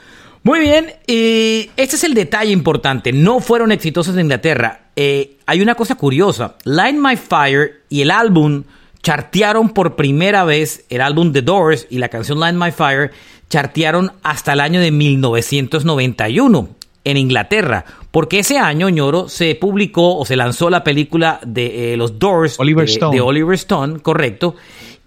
[0.45, 3.13] Muy bien, y este es el detalle importante.
[3.13, 4.86] No fueron exitosos en Inglaterra.
[4.97, 6.57] Eh, hay una cosa curiosa.
[6.65, 8.65] Light My Fire y el álbum
[9.03, 13.11] chartearon por primera vez, el álbum The Doors y la canción Light My Fire
[13.49, 16.69] chartearon hasta el año de 1991
[17.05, 17.85] en Inglaterra.
[18.11, 22.59] Porque ese año, ñoro, se publicó o se lanzó la película de eh, los Doors
[22.59, 23.15] Oliver de- Stone.
[23.17, 24.57] de Oliver Stone, correcto.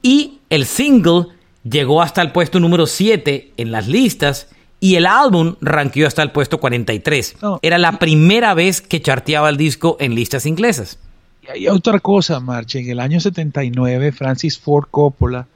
[0.01, 1.25] Y el single
[1.63, 4.47] llegó hasta el puesto número 7 en las listas
[4.79, 7.37] y el álbum ranqueó hasta el puesto 43.
[7.41, 7.59] No.
[7.61, 10.99] Era la primera vez que charteaba el disco en listas inglesas.
[11.43, 12.79] Y hay otra cosa, Marche.
[12.79, 15.47] En el año 79, Francis Ford Coppola,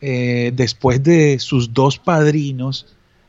[0.00, 2.86] eh, después de sus dos padrinos,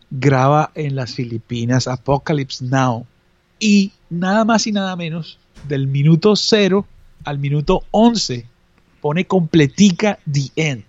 [0.10, 3.06] graba en las Filipinas Apocalypse Now.
[3.60, 6.86] Y nada más y nada menos, del minuto 0
[7.24, 8.46] al minuto 11,
[9.02, 10.84] pone completica The End.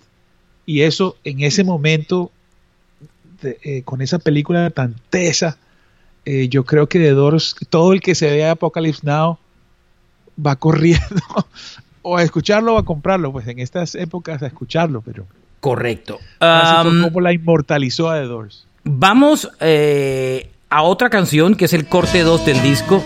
[0.67, 2.31] Y eso en ese momento,
[3.47, 5.59] eh, con esa película tan tesa,
[6.25, 9.39] eh, yo creo que de Doors, todo el que se vea Apocalypse Now
[10.45, 11.23] va corriendo
[12.03, 15.27] o a escucharlo o a comprarlo, pues en estas épocas a escucharlo, pero...
[15.61, 16.21] Correcto.
[16.41, 18.67] Um, la inmortalizó a The Doors.
[18.85, 23.03] Vamos eh, a otra canción que es el corte 2 del disco.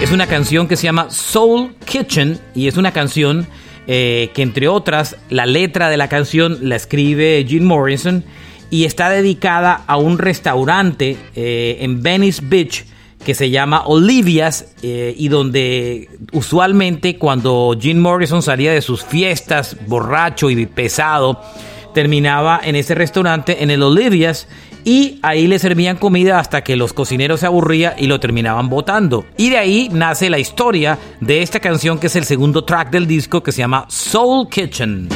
[0.00, 3.46] Es una canción que se llama Soul Kitchen y es una canción
[3.86, 8.24] eh, que entre otras la letra de la canción la escribe Jim Morrison
[8.70, 12.84] y está dedicada a un restaurante eh, en Venice Beach
[13.24, 19.76] que se llama Olivia's eh, y donde usualmente cuando Jim Morrison salía de sus fiestas
[19.86, 21.40] borracho y pesado
[21.94, 24.46] terminaba en ese restaurante en el Olivia's
[24.84, 29.26] y ahí le servían comida hasta que los cocineros se aburrían y lo terminaban botando.
[29.36, 33.06] Y de ahí nace la historia de esta canción que es el segundo track del
[33.06, 35.08] disco que se llama Soul Kitchen.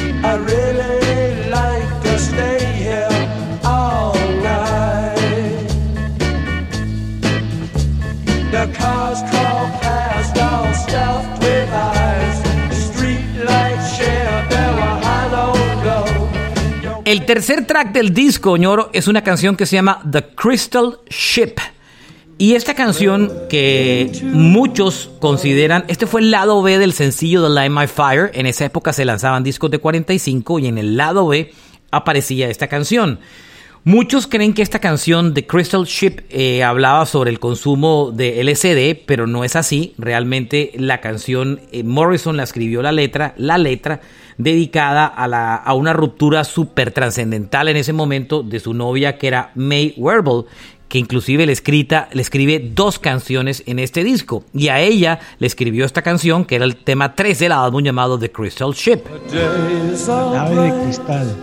[17.23, 21.55] El tercer track del disco, ñoro, es una canción que se llama The Crystal Ship.
[22.37, 27.71] Y esta canción que muchos consideran, este fue el lado B del sencillo The Light
[27.71, 28.29] My Fire.
[28.33, 31.53] En esa época se lanzaban discos de 45 y en el lado B
[31.91, 33.19] aparecía esta canción.
[33.85, 39.05] Muchos creen que esta canción The Crystal Ship eh, hablaba sobre el consumo de LSD,
[39.05, 39.93] pero no es así.
[39.97, 44.01] Realmente la canción eh, Morrison la escribió la letra, la letra
[44.37, 49.27] dedicada a, la, a una ruptura súper trascendental en ese momento de su novia que
[49.27, 50.45] era May Werble,
[50.93, 54.43] que inclusive le, escrita, le escribe dos canciones en este disco.
[54.53, 58.19] Y a ella le escribió esta canción, que era el tema 3 del álbum llamado
[58.19, 59.01] The Crystal Ship.
[60.33, 61.35] Nave de cristal.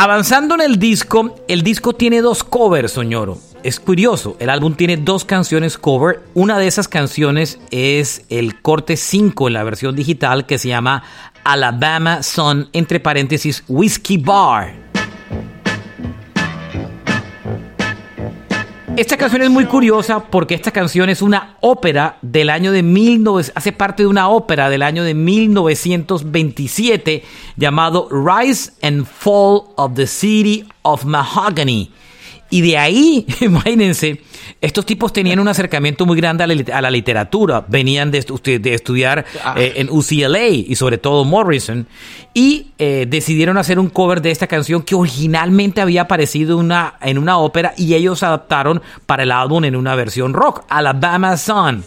[0.00, 3.36] Avanzando en el disco, el disco tiene dos covers, Soñoro.
[3.64, 6.20] Es curioso, el álbum tiene dos canciones cover.
[6.34, 11.02] Una de esas canciones es el corte 5 en la versión digital que se llama
[11.42, 14.72] Alabama Sun, entre paréntesis, Whiskey Bar.
[18.98, 23.52] Esta canción es muy curiosa porque esta canción es una ópera del año de 19...
[23.54, 27.22] hace parte de una ópera del año de 1927
[27.56, 31.92] llamado Rise and Fall of the City of Mahogany.
[32.50, 34.22] Y de ahí, imagínense,
[34.60, 39.54] estos tipos tenían un acercamiento muy grande a la, literatura, venían de, estudiar ah.
[39.56, 41.86] eh, en UCLA y sobre todo Morrison,
[42.34, 47.18] y eh, decidieron hacer un cover de esta canción que originalmente había aparecido una, en
[47.18, 51.84] una ópera y ellos adaptaron para el álbum en una versión rock, Alabama Sun.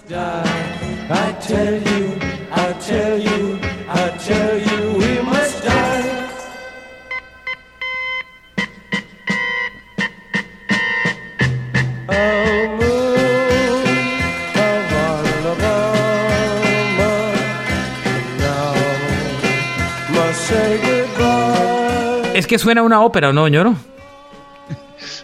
[22.42, 23.76] Es que suena una ópera, ¿no, ñoro?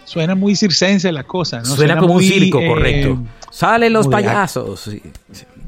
[0.06, 1.66] suena muy circense la cosa, ¿no?
[1.66, 3.18] Suena, como un circo, eh, correcto.
[3.50, 4.88] Salen los payasos.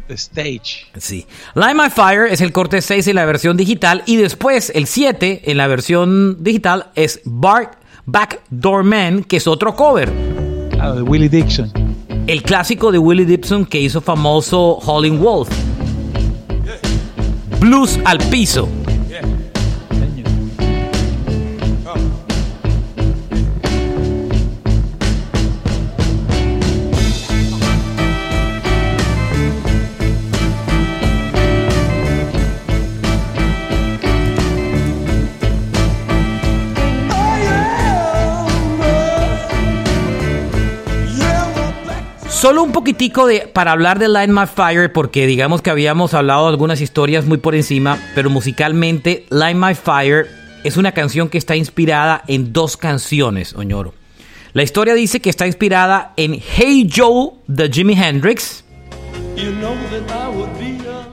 [0.09, 0.85] stage.
[0.95, 1.25] Sí.
[1.55, 5.41] Light My Fire es el corte 6 en la versión digital y después el 7
[5.49, 10.11] en la versión digital es Bark Backdoor Man, que es otro cover.
[10.79, 11.71] Ah, de Willie Dixon.
[12.27, 15.49] El clásico de Willie Dixon que hizo famoso Howlin' Wolf.
[17.59, 18.69] Blues al piso.
[42.39, 46.43] Solo un poquitico de, para hablar de Light My Fire, porque digamos que habíamos hablado
[46.43, 50.25] de algunas historias muy por encima, pero musicalmente Light My Fire
[50.63, 53.93] es una canción que está inspirada en dos canciones, Oñoro.
[54.53, 58.63] La historia dice que está inspirada en Hey Joe de Jimi Hendrix.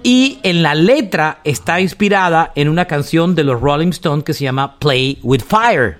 [0.04, 4.44] Y en la letra está inspirada en una canción de los Rolling Stones que se
[4.44, 5.98] llama Play with Fire.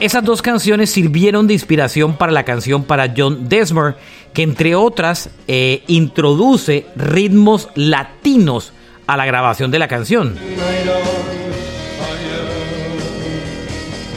[0.00, 3.96] Esas dos canciones sirvieron de inspiración para la canción para John Desmond,
[4.32, 8.72] que entre otras eh, introduce ritmos latinos
[9.08, 10.36] a la grabación de la canción.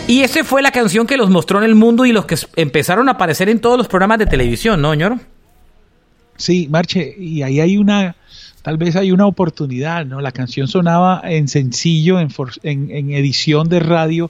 [0.08, 3.08] Y esa fue la canción que los mostró en el mundo y los que empezaron
[3.08, 5.20] a aparecer en todos los programas de televisión, ¿no, ñoro?
[6.36, 8.16] Sí, Marche, y ahí hay una,
[8.62, 10.20] tal vez hay una oportunidad, ¿no?
[10.22, 12.30] La canción sonaba en sencillo, en,
[12.64, 14.30] en, edición de radio,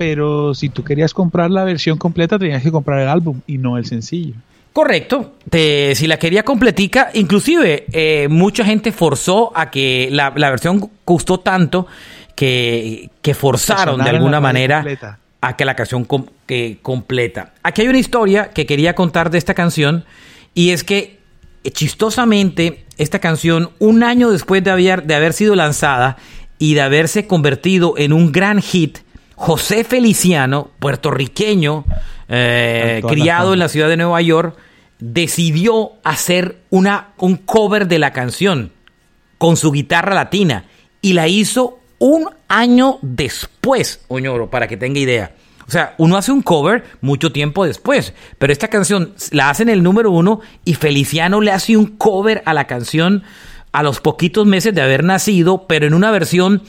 [0.00, 3.76] pero si tú querías comprar la versión completa tenías que comprar el álbum y no
[3.76, 4.32] el sencillo.
[4.72, 5.34] Correcto.
[5.52, 11.86] si la quería completica, inclusive eh, mucha gente forzó a que la, versión gustó tanto
[12.34, 14.82] que, que forzaron de alguna manera
[15.42, 16.08] a que la canción
[16.46, 17.52] que completa.
[17.62, 20.06] Aquí hay una historia que quería contar de esta canción
[20.54, 21.18] y es que
[21.62, 26.16] eh, chistosamente esta canción un año después de haber, de haber sido lanzada
[26.58, 29.00] y de haberse convertido en un gran hit,
[29.40, 31.86] José Feliciano, puertorriqueño,
[32.28, 34.54] eh, criado en la ciudad de Nueva York,
[34.98, 38.70] decidió hacer una, un cover de la canción
[39.38, 40.66] con su guitarra latina
[41.00, 45.34] y la hizo un año después, Oñoro, para que tenga idea.
[45.66, 49.70] O sea, uno hace un cover mucho tiempo después, pero esta canción la hace en
[49.70, 53.22] el número uno y Feliciano le hace un cover a la canción
[53.72, 56.62] a los poquitos meses de haber nacido, pero en una versión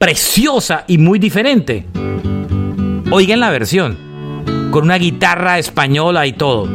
[0.00, 1.84] preciosa y muy diferente.
[3.10, 3.98] Oigan la versión,
[4.70, 6.66] con una guitarra española y todo.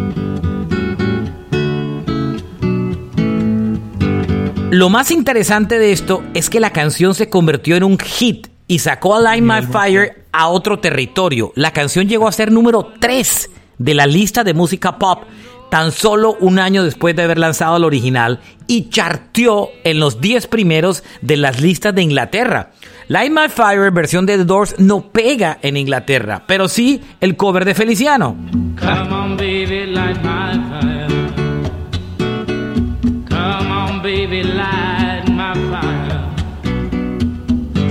[4.70, 8.78] Lo más interesante de esto es que la canción se convirtió en un hit y
[8.78, 11.52] sacó a Light My Fire a otro territorio.
[11.56, 13.50] La canción llegó a ser número 3
[13.80, 15.24] de la lista de música pop
[15.72, 20.46] tan solo un año después de haber lanzado el original y charteó en los 10
[20.46, 22.70] primeros de las listas de Inglaterra.
[23.08, 27.64] Light My Fire, versión de The Doors, no pega en Inglaterra, pero sí el cover
[27.64, 28.36] de Feliciano.
[28.80, 31.08] Come on, baby, light my fire.
[33.30, 36.20] Come on, baby, light my fire.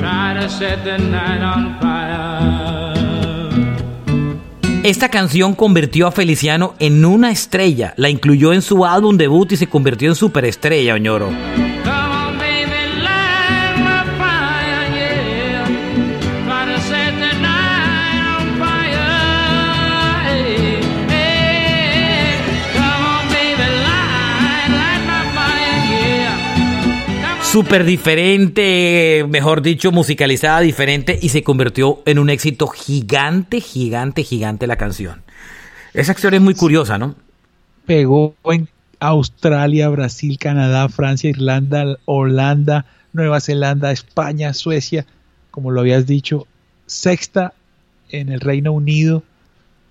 [0.00, 2.94] Try to set the night on fire.
[4.82, 9.56] Esta canción convirtió a Feliciano en una estrella, la incluyó en su álbum debut y
[9.56, 11.30] se convirtió en superestrella, Oñoro.
[27.54, 34.66] Súper diferente, mejor dicho, musicalizada diferente y se convirtió en un éxito gigante, gigante, gigante
[34.66, 35.22] la canción.
[35.92, 37.14] Esa acción es muy curiosa, ¿no?
[37.86, 45.06] Pegó en Australia, Brasil, Canadá, Francia, Irlanda, Holanda, Nueva Zelanda, España, Suecia,
[45.52, 46.48] como lo habías dicho,
[46.86, 47.54] sexta
[48.08, 49.22] en el Reino Unido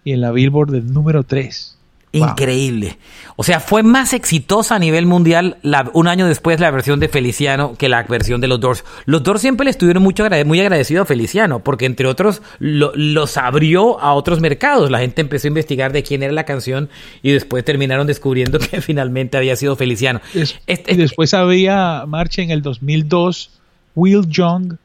[0.03, 1.78] y en la Billboard del número 3.
[2.14, 2.99] Increíble.
[3.36, 5.57] O sea, fue más exitosa a nivel mundial
[5.93, 8.84] un año después la versión de Feliciano que la versión de los Doors.
[9.05, 13.99] Los Doors siempre le estuvieron mucho muy agradecidos a Feliciano, porque entre otros los abrió
[13.99, 14.91] a otros mercados.
[14.91, 16.89] La gente empezó a investigar de quién era la canción
[17.24, 20.22] y después terminaron descubriendo que finalmente había sido Feliciano.
[20.68, 23.49] Este y después había marcha en el 2002.
[23.95, 24.76] Will Young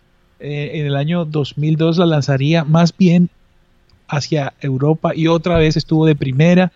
[0.41, 3.29] eh, en el año 2002 la lanzaría más bien
[4.07, 6.73] hacia Europa y otra vez estuvo de primera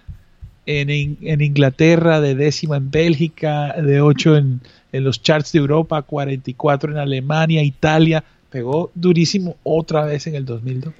[0.67, 4.61] en, Inglaterra, de décima en Bélgica, de 8 en,
[4.93, 10.93] los charts de Europa, 44 en Alemania, Italia, pegó durísimo otra vez en el 2002.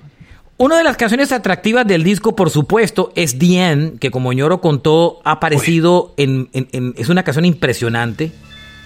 [0.57, 5.21] Una de las canciones atractivas del disco, por supuesto, es The que como Ñoro contó,
[5.25, 6.49] ha aparecido en,
[6.97, 8.33] Es una canción impresionante.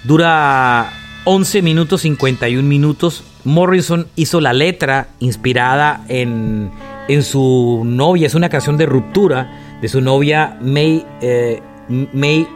[0.05, 0.91] Dura
[1.25, 3.25] 11 minutos 51 minutos.
[3.45, 6.71] Morrison hizo la letra inspirada en,
[7.09, 8.27] en su novia.
[8.27, 12.47] Es una canción de ruptura de su novia May, eh, May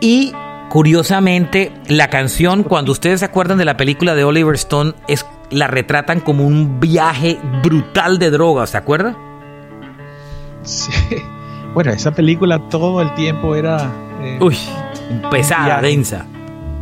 [0.00, 0.32] Y
[0.68, 5.66] curiosamente, la canción, cuando ustedes se acuerdan de la película de Oliver Stone, es, la
[5.66, 9.16] retratan como un viaje brutal de drogas, ¿se acuerda?
[10.62, 10.92] Sí.
[11.74, 13.92] Bueno, esa película todo el tiempo era...
[14.22, 14.56] Eh, Uy,
[15.30, 16.24] pesada, densa.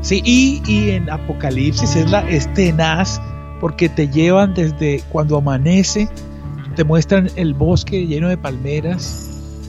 [0.02, 3.20] Sí, y, y, en Apocalipsis es, la, es tenaz
[3.60, 6.08] porque te llevan desde cuando amanece
[6.72, 9.28] te muestran el bosque lleno de palmeras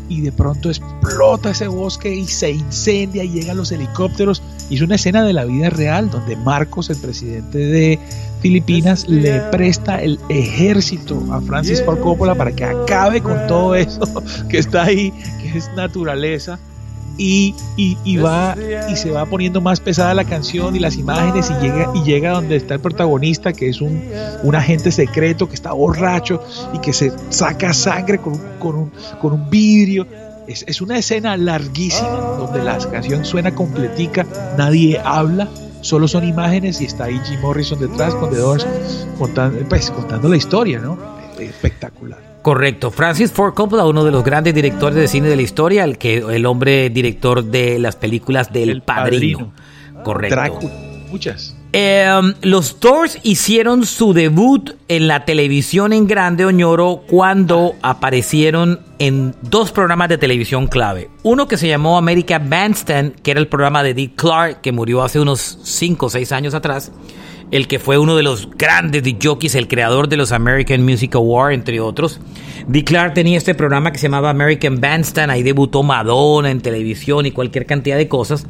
[0.10, 4.41] y de pronto explota ese bosque y se incendia y llegan los helicópteros.
[4.70, 7.99] Y es una escena de la vida real donde Marcos, el presidente de
[8.41, 14.01] Filipinas, le presta el ejército a Francis Ford Coppola para que acabe con todo eso
[14.49, 16.60] que está ahí, que es naturaleza
[17.18, 18.55] y, y, va
[18.89, 22.32] y se va poniendo más pesada la canción y las imágenes y llega y llega
[22.32, 24.03] donde está el protagonista que es un,
[24.41, 26.41] un agente secreto que está borracho
[26.74, 28.91] y que se saca sangre con, con, un,
[29.22, 30.07] con un vidrio
[30.47, 34.26] es, es, una escena larguísima donde la canción suena completica
[34.57, 35.49] nadie habla
[35.82, 38.66] solo son imágenes y está ahí Jim Morrison detrás con The Doors
[39.20, 40.97] contando, pues, contando la historia, ¿no?
[41.38, 42.33] Espectacular.
[42.44, 42.91] Correcto.
[42.91, 46.18] Francis Ford Coppola, uno de los grandes directores de cine de la historia, el que
[46.18, 49.39] el hombre director de las películas del El Padrino.
[49.39, 50.04] Padrino.
[50.04, 50.36] Correcto.
[50.36, 50.74] Drácula,
[51.10, 51.56] muchas.
[51.72, 52.06] Eh,
[52.41, 59.72] los Doors hicieron su debut en la televisión en Grande Oñoro cuando aparecieron en dos
[59.72, 61.10] programas de televisión clave.
[61.24, 65.02] Uno que se llamó America Bandstand, que era el programa de Dick Clark, que murió
[65.02, 66.91] hace unos 5 o 6 años atrás.
[67.54, 71.14] El que fue uno de los grandes Dick jockeys, el creador de los American Music
[71.14, 72.20] Awards, entre otros.
[72.68, 77.28] Dick Clark tenía este programa que se llamaba American Bandstand, ahí debutó Madonna en televisión
[77.28, 78.47] y cualquier cantidad de cosas.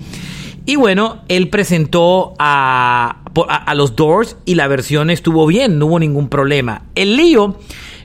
[0.66, 6.00] Y bueno, él presentó a, a los Doors y la versión estuvo bien, no hubo
[6.00, 6.84] ningún problema.
[6.96, 7.58] El lío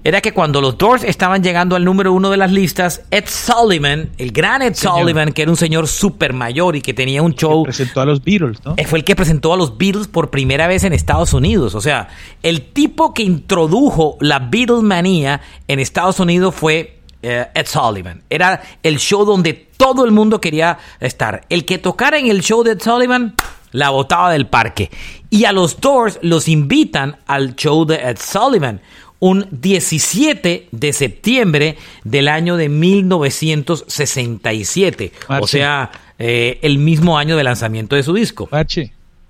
[0.05, 4.11] era que cuando los Doors estaban llegando al número uno de las listas, Ed Sullivan,
[4.19, 5.01] el gran Ed Señor.
[5.01, 8.23] Sullivan, que era un señor súper mayor y que tenía un show, Presentó a los
[8.23, 8.75] Beatles, ¿no?
[8.77, 11.75] eh, fue el que presentó a los Beatles por primera vez en Estados Unidos.
[11.75, 12.09] O sea,
[12.43, 18.23] el tipo que introdujo la Beatlemanía en Estados Unidos fue eh, Ed Sullivan.
[18.31, 21.45] Era el show donde todo el mundo quería estar.
[21.49, 23.35] El que tocara en el show de Ed Sullivan
[23.73, 24.91] la botaba del parque.
[25.31, 28.81] Y a los Doors los invitan al show de Ed Sullivan.
[29.21, 35.13] Un 17 de septiembre del año de 1967.
[35.29, 35.49] O Marche.
[35.49, 38.49] sea, eh, el mismo año de lanzamiento de su disco.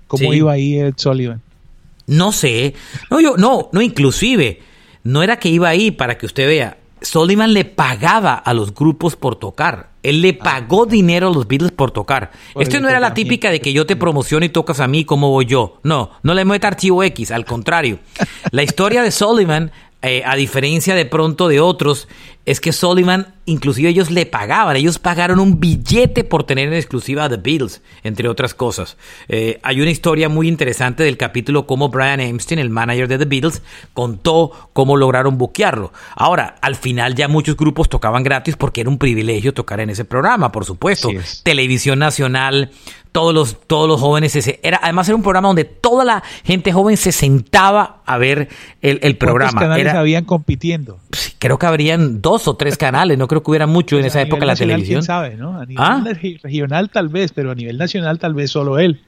[0.07, 0.37] ¿cómo Sí.
[0.37, 1.41] iba ahí Ed Sullivan?
[2.07, 2.73] No sé.
[3.11, 4.61] No, yo, no, no, inclusive.
[5.03, 6.77] No era que iba ahí para que usted vea.
[7.01, 9.89] Sullivan le pagaba a los grupos por tocar.
[10.01, 12.31] Él le pagó dinero a los Beatles por tocar.
[12.53, 15.03] Por Esto no era la típica de que yo te promociono y tocas a mí
[15.03, 15.79] como voy yo.
[15.83, 17.99] No, no le meta archivo X, al contrario.
[18.51, 19.71] La historia de Sullivan,
[20.01, 22.07] eh, a diferencia de pronto de otros,
[22.45, 24.75] es que Sullivan, inclusive ellos le pagaban.
[24.75, 28.97] Ellos pagaron un billete por tener en exclusiva a The Beatles, entre otras cosas.
[29.27, 33.25] Eh, hay una historia muy interesante del capítulo cómo Brian Epstein, el manager de The
[33.25, 33.61] Beatles,
[33.93, 35.93] contó cómo lograron buquearlo.
[36.15, 40.05] Ahora, al final ya muchos grupos tocaban gratis porque era un privilegio tocar en ese
[40.05, 41.09] programa, por supuesto.
[41.43, 42.71] Televisión nacional,
[43.11, 44.31] todos los, todos los jóvenes.
[44.31, 48.49] se- era, además era un programa donde toda la gente joven se sentaba a ver
[48.81, 49.51] el, el programa.
[49.51, 50.99] ¿Cuántos canales Era- habían compitiendo?
[51.11, 54.07] Sí, creo que habrían dos o tres canales, no creo que hubiera mucho en O
[54.07, 54.99] esa sea, época la nacional, televisión.
[55.01, 55.59] ¿Quién sabe, no?
[55.59, 56.01] A nivel ¿Ah?
[56.05, 59.01] regi- regional tal vez, pero a nivel nacional tal vez solo él.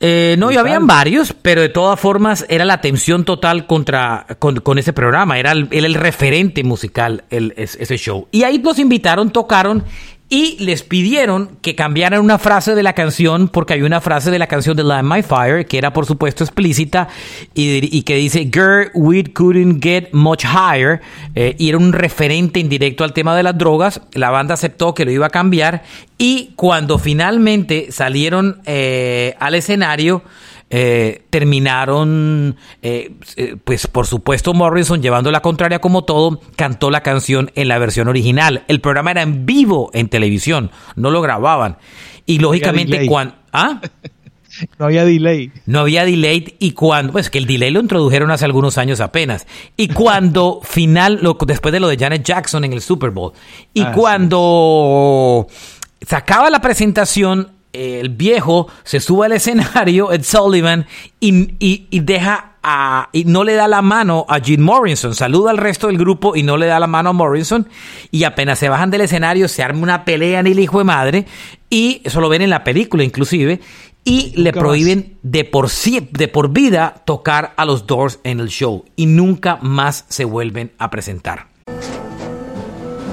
[0.00, 4.56] Eh, no, y habían varios, pero de todas formas era la atención total contra con,
[4.56, 5.38] con ese programa.
[5.38, 8.26] Era el, era el referente musical el, es- ese show.
[8.30, 9.84] Y ahí los invitaron, tocaron
[10.28, 14.38] y les pidieron que cambiaran una frase de la canción porque hay una frase de
[14.38, 17.08] la canción de Light My Fire que era por supuesto explícita
[17.54, 21.00] y, que dice Girl, we couldn't get much higher
[21.34, 24.00] eh, y era un referente indirecto al tema de las drogas.
[24.14, 25.82] La banda aceptó que lo iba a cambiar
[26.16, 30.22] y cuando finalmente salieron eh, al escenario
[30.76, 37.00] eh, terminaron, eh, eh, pues por supuesto Morrison llevando la contraria como todo, cantó la
[37.00, 38.64] canción en la versión original.
[38.66, 41.76] El programa era en vivo en televisión, no lo grababan.
[42.26, 43.36] Y lógicamente cuando...
[43.52, 43.80] ¿Ah?
[44.78, 45.50] No había delay.
[45.66, 49.46] No había delay y cuando, pues que el delay lo introdujeron hace algunos años apenas.
[49.76, 53.32] Y cuando final, lo, después de lo de Janet Jackson en el Super Bowl,
[53.72, 54.00] y Ah, sí.
[54.00, 55.46] cuando
[56.00, 60.86] se acaba la presentación, el viejo se sube al escenario, Ed Sullivan,
[61.20, 65.50] y, y- y deja a, y no le da la mano a Jim Morrison, saluda
[65.50, 67.68] al resto del grupo y no le da la mano a Morrison,
[68.10, 71.26] y apenas se bajan del escenario, se arma una pelea en el hijo de madre,
[71.68, 73.60] y eso lo ven en la película inclusive,
[74.06, 78.48] y le prohíben de por sí, de por vida tocar a los Doors en el
[78.48, 78.84] show.
[78.96, 81.46] Y nunca más se vuelven a presentar.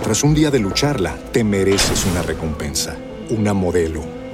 [0.03, 2.97] Tras un día de lucharla, te mereces una recompensa,
[3.29, 4.03] una modelo,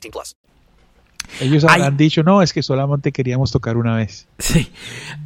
[0.00, 0.36] 18 plus.
[1.40, 4.26] Ellos han dicho, no, es que solamente queríamos tocar una vez.
[4.38, 4.70] Sí.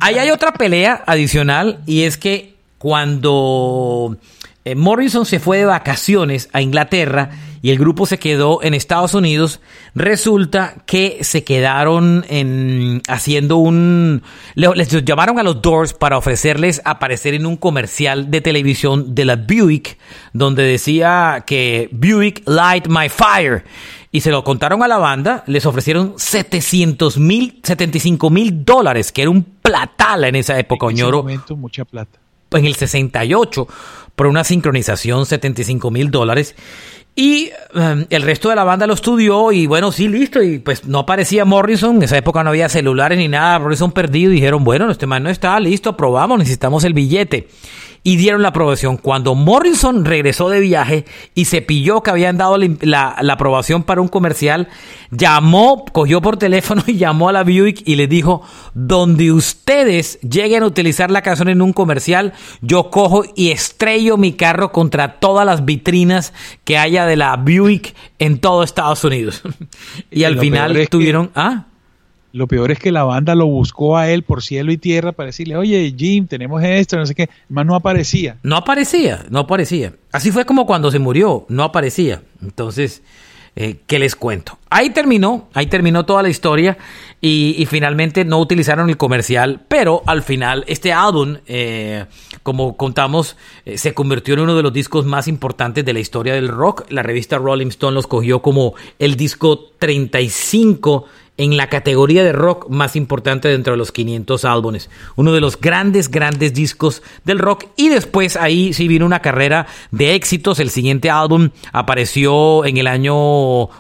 [0.01, 4.17] Ahí hay otra pelea adicional y es que cuando
[4.65, 7.31] eh, Morrison se fue de vacaciones a Inglaterra
[7.63, 9.61] y el grupo se quedó en Estados Unidos,
[9.95, 14.23] resulta que se quedaron en, haciendo un...
[14.55, 19.37] Les llamaron a los Doors para ofrecerles aparecer en un comercial de televisión de la
[19.37, 19.99] Buick,
[20.33, 23.65] donde decía que Buick Light My Fire.
[24.13, 29.23] Y se lo contaron a la banda, les ofrecieron 700 mil, 75 mil dólares, que
[29.23, 32.19] era un platal en esa época, En ese Oñoro momento, mucha plata.
[32.53, 33.69] en el 68
[34.17, 36.57] por una sincronización 75 mil dólares.
[37.17, 40.43] Y um, el resto de la banda lo estudió y bueno, sí, listo.
[40.43, 41.97] Y pues no aparecía Morrison.
[41.97, 43.59] En esa época no había celulares ni nada.
[43.59, 44.31] Morrison perdido.
[44.31, 47.49] Y dijeron, bueno, este man no está, listo, probamos, necesitamos el billete.
[48.03, 48.97] Y dieron la aprobación.
[48.97, 54.01] Cuando Morrison regresó de viaje y se pilló que habían dado la, la- aprobación para
[54.01, 54.69] un comercial,
[55.11, 58.43] llamó, cogió por teléfono y llamó a la Buick y les dijo,
[58.73, 62.33] donde ustedes lleguen a utilizar la canción en un comercial,
[62.63, 66.33] yo cojo y estrello mi carro contra todas las vitrinas
[66.65, 69.43] que haya de la Buick en todo Estados Unidos.
[70.11, 71.67] y Y al final que- tuvieron, ah,
[72.33, 75.29] Lo peor es que la banda lo buscó a él por cielo y tierra para
[75.29, 77.29] decirle, oye, Jim, tenemos esto, no sé qué.
[77.49, 78.39] Más no aparecía.
[78.43, 79.95] No aparecía, no aparecía.
[80.13, 82.23] Así fue como cuando se murió, no aparecía.
[82.43, 83.03] Entonces,
[83.57, 84.59] eh, ¿qué les cuento?
[84.71, 86.79] Ahí terminó, ahí terminó toda la historia
[87.21, 92.07] y, finalmente no utilizaron el comercial, pero al final este álbum, eh,
[92.45, 96.35] como contamos, eh, se convirtió en uno de los discos más importantes de la historia
[96.35, 96.87] del rock.
[96.91, 101.07] La revista Rolling Stone los cogió como el disco 35
[101.37, 104.91] en la categoría de rock más importante dentro de los 500 álbumes.
[105.17, 107.65] Uno de los grandes, grandes discos del rock.
[107.77, 110.61] Y después ahí sí vino una carrera de éxitos.
[110.61, 113.15] El siguiente álbum apareció en el año,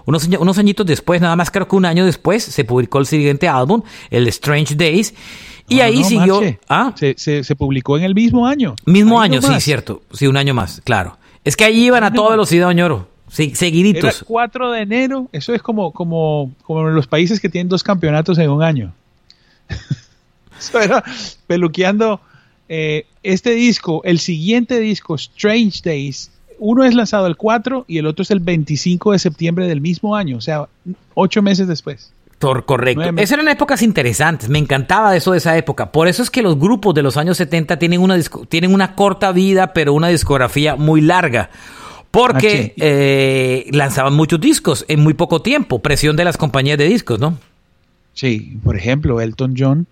[0.07, 3.47] unos, unos añitos después, nada más creo que un año después, se publicó el siguiente
[3.47, 5.15] álbum, el Strange Days.
[5.69, 6.41] Y No, ahí no, siguió...
[6.69, 8.75] Ah, Se, se- se publicó en el mismo año.
[8.87, 10.03] mismo año, sí, cierto.
[10.13, 11.17] Sí, un año más, claro.
[11.45, 13.09] Es que ahí iban a toda velocidad, Oñoro.
[13.31, 14.25] Sí, Era seguiditos.
[14.27, 15.29] 4 de enero.
[15.33, 18.93] Eso es como, como, como los países que tienen dos campeonatos en un año.
[20.59, 21.03] Eso era
[21.47, 22.21] peluqueando
[22.69, 26.31] eh, este disco, el siguiente disco, Strange Days.
[26.59, 30.15] Uno es lanzado el 4 y el otro es el 25 de septiembre del mismo
[30.15, 30.69] año, o sea,
[31.15, 32.13] ocho meses después.
[32.39, 33.03] Tor- correcto.
[33.17, 34.49] Esas eran épocas interesantes.
[34.49, 35.93] Me encantaba eso de esa época.
[35.93, 38.95] Por eso es que los grupos de los años 70 tienen una, disco- tienen una
[38.95, 41.51] corta vida, pero una discografía muy larga.
[42.11, 45.79] Porque eh, lanzaban muchos discos en muy poco tiempo.
[45.81, 47.39] Presión de las compañías de discos, ¿no?
[48.15, 49.87] Sí, por ejemplo, Elton John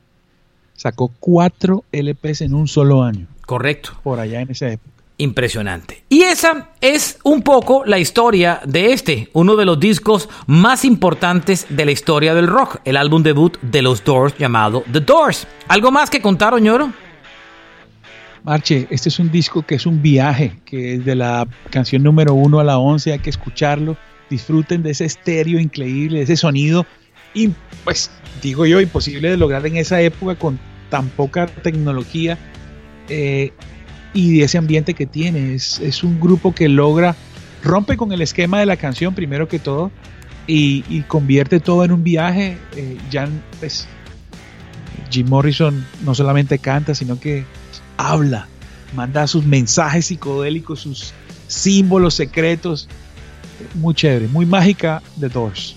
[0.74, 3.92] sacó cuatro LPs en un solo año, Correcto.
[4.02, 4.90] por allá en esa época.
[5.20, 6.04] Impresionante.
[6.08, 11.66] Y esa es un poco la historia de este, uno de los discos más importantes
[11.68, 15.48] de la historia del rock, el álbum debut de los Doors llamado The Doors.
[15.66, 16.92] ¿Algo más que contar, Oñoro?
[18.48, 22.60] Marche, este es un disco que es un viaje, que desde la canción número uno
[22.60, 23.98] a la once hay que escucharlo.
[24.30, 26.86] Disfruten de ese estéreo increíble, de ese sonido,
[27.34, 27.50] y
[27.84, 28.10] pues
[28.42, 32.38] digo yo, imposible de lograr en esa época con tan poca tecnología
[33.10, 33.52] eh,
[34.14, 35.52] y de ese ambiente que tiene.
[35.52, 37.16] Es, es un grupo que logra,
[37.62, 39.90] rompe con el esquema de la canción primero que todo
[40.46, 42.56] y, convierte todo en un viaje.
[42.76, 42.96] Eh,
[43.60, 43.86] pues,
[45.10, 47.44] Jim Morrison no solamente canta, sino que
[47.98, 48.48] habla,
[48.94, 51.12] manda sus mensajes psicodélicos, sus
[51.48, 52.88] símbolos secretos.
[53.74, 55.76] Muy chévere, muy mágica The Doors.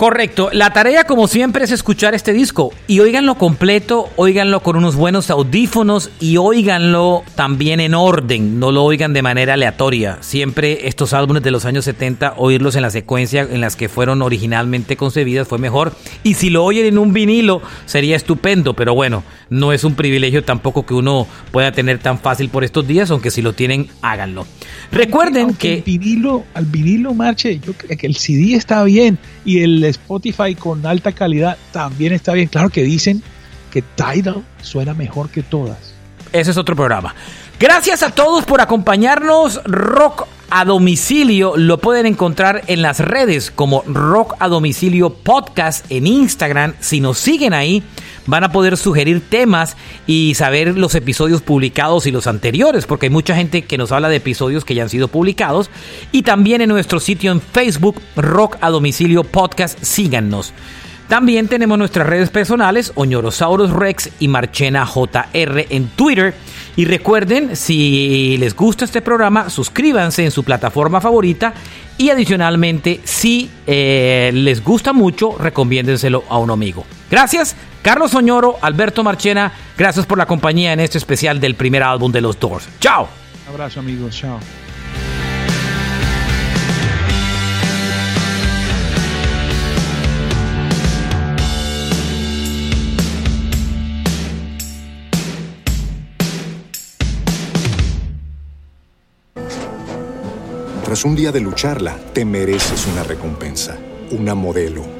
[0.00, 0.48] Correcto.
[0.54, 2.72] La tarea, como siempre, es escuchar este disco.
[2.86, 8.58] Y óiganlo completo, óiganlo con unos buenos audífonos y óiganlo también en orden.
[8.58, 10.16] No lo oigan de manera aleatoria.
[10.22, 14.22] Siempre estos álbumes de los años 70, oírlos en la secuencia en las que fueron
[14.22, 15.92] originalmente concebidas fue mejor.
[16.22, 18.72] Y si lo oyen en un vinilo, sería estupendo.
[18.72, 22.86] Pero bueno, no es un privilegio tampoco que uno pueda tener tan fácil por estos
[22.88, 24.46] días, aunque si lo tienen, háganlo.
[24.92, 25.90] Recuerden Aunque el que...
[25.90, 30.84] vinilo, al vinilo marche, yo creo que el CD está bien y el Spotify con
[30.86, 32.48] alta calidad también está bien.
[32.48, 33.22] Claro que dicen
[33.70, 35.94] que Tidal suena mejor que todas.
[36.32, 37.14] Ese es otro programa.
[37.58, 39.62] Gracias a todos por acompañarnos.
[39.64, 46.06] Rock a domicilio lo pueden encontrar en las redes como Rock a Domicilio Podcast en
[46.06, 46.74] Instagram.
[46.80, 47.82] Si nos siguen ahí,
[48.26, 53.10] van a poder sugerir temas y saber los episodios publicados y los anteriores, porque hay
[53.10, 55.70] mucha gente que nos habla de episodios que ya han sido publicados.
[56.12, 60.52] Y también en nuestro sitio en Facebook, Rock a Domicilio Podcast, síganos.
[61.10, 66.34] También tenemos nuestras redes personales, Oñorosaurus Rex y Marchena JR en Twitter.
[66.76, 71.52] Y recuerden, si les gusta este programa, suscríbanse en su plataforma favorita.
[71.98, 76.86] Y adicionalmente, si eh, les gusta mucho, recomiéndenselo a un amigo.
[77.10, 79.52] Gracias, Carlos Oñoro, Alberto Marchena.
[79.76, 82.68] Gracias por la compañía en este especial del primer álbum de los Doors.
[82.78, 83.08] ¡Chao!
[83.46, 84.16] Un abrazo, amigos.
[84.16, 84.38] Chao.
[100.84, 103.78] Tras un día de lucharla, te mereces una recompensa,
[104.10, 104.99] una modelo,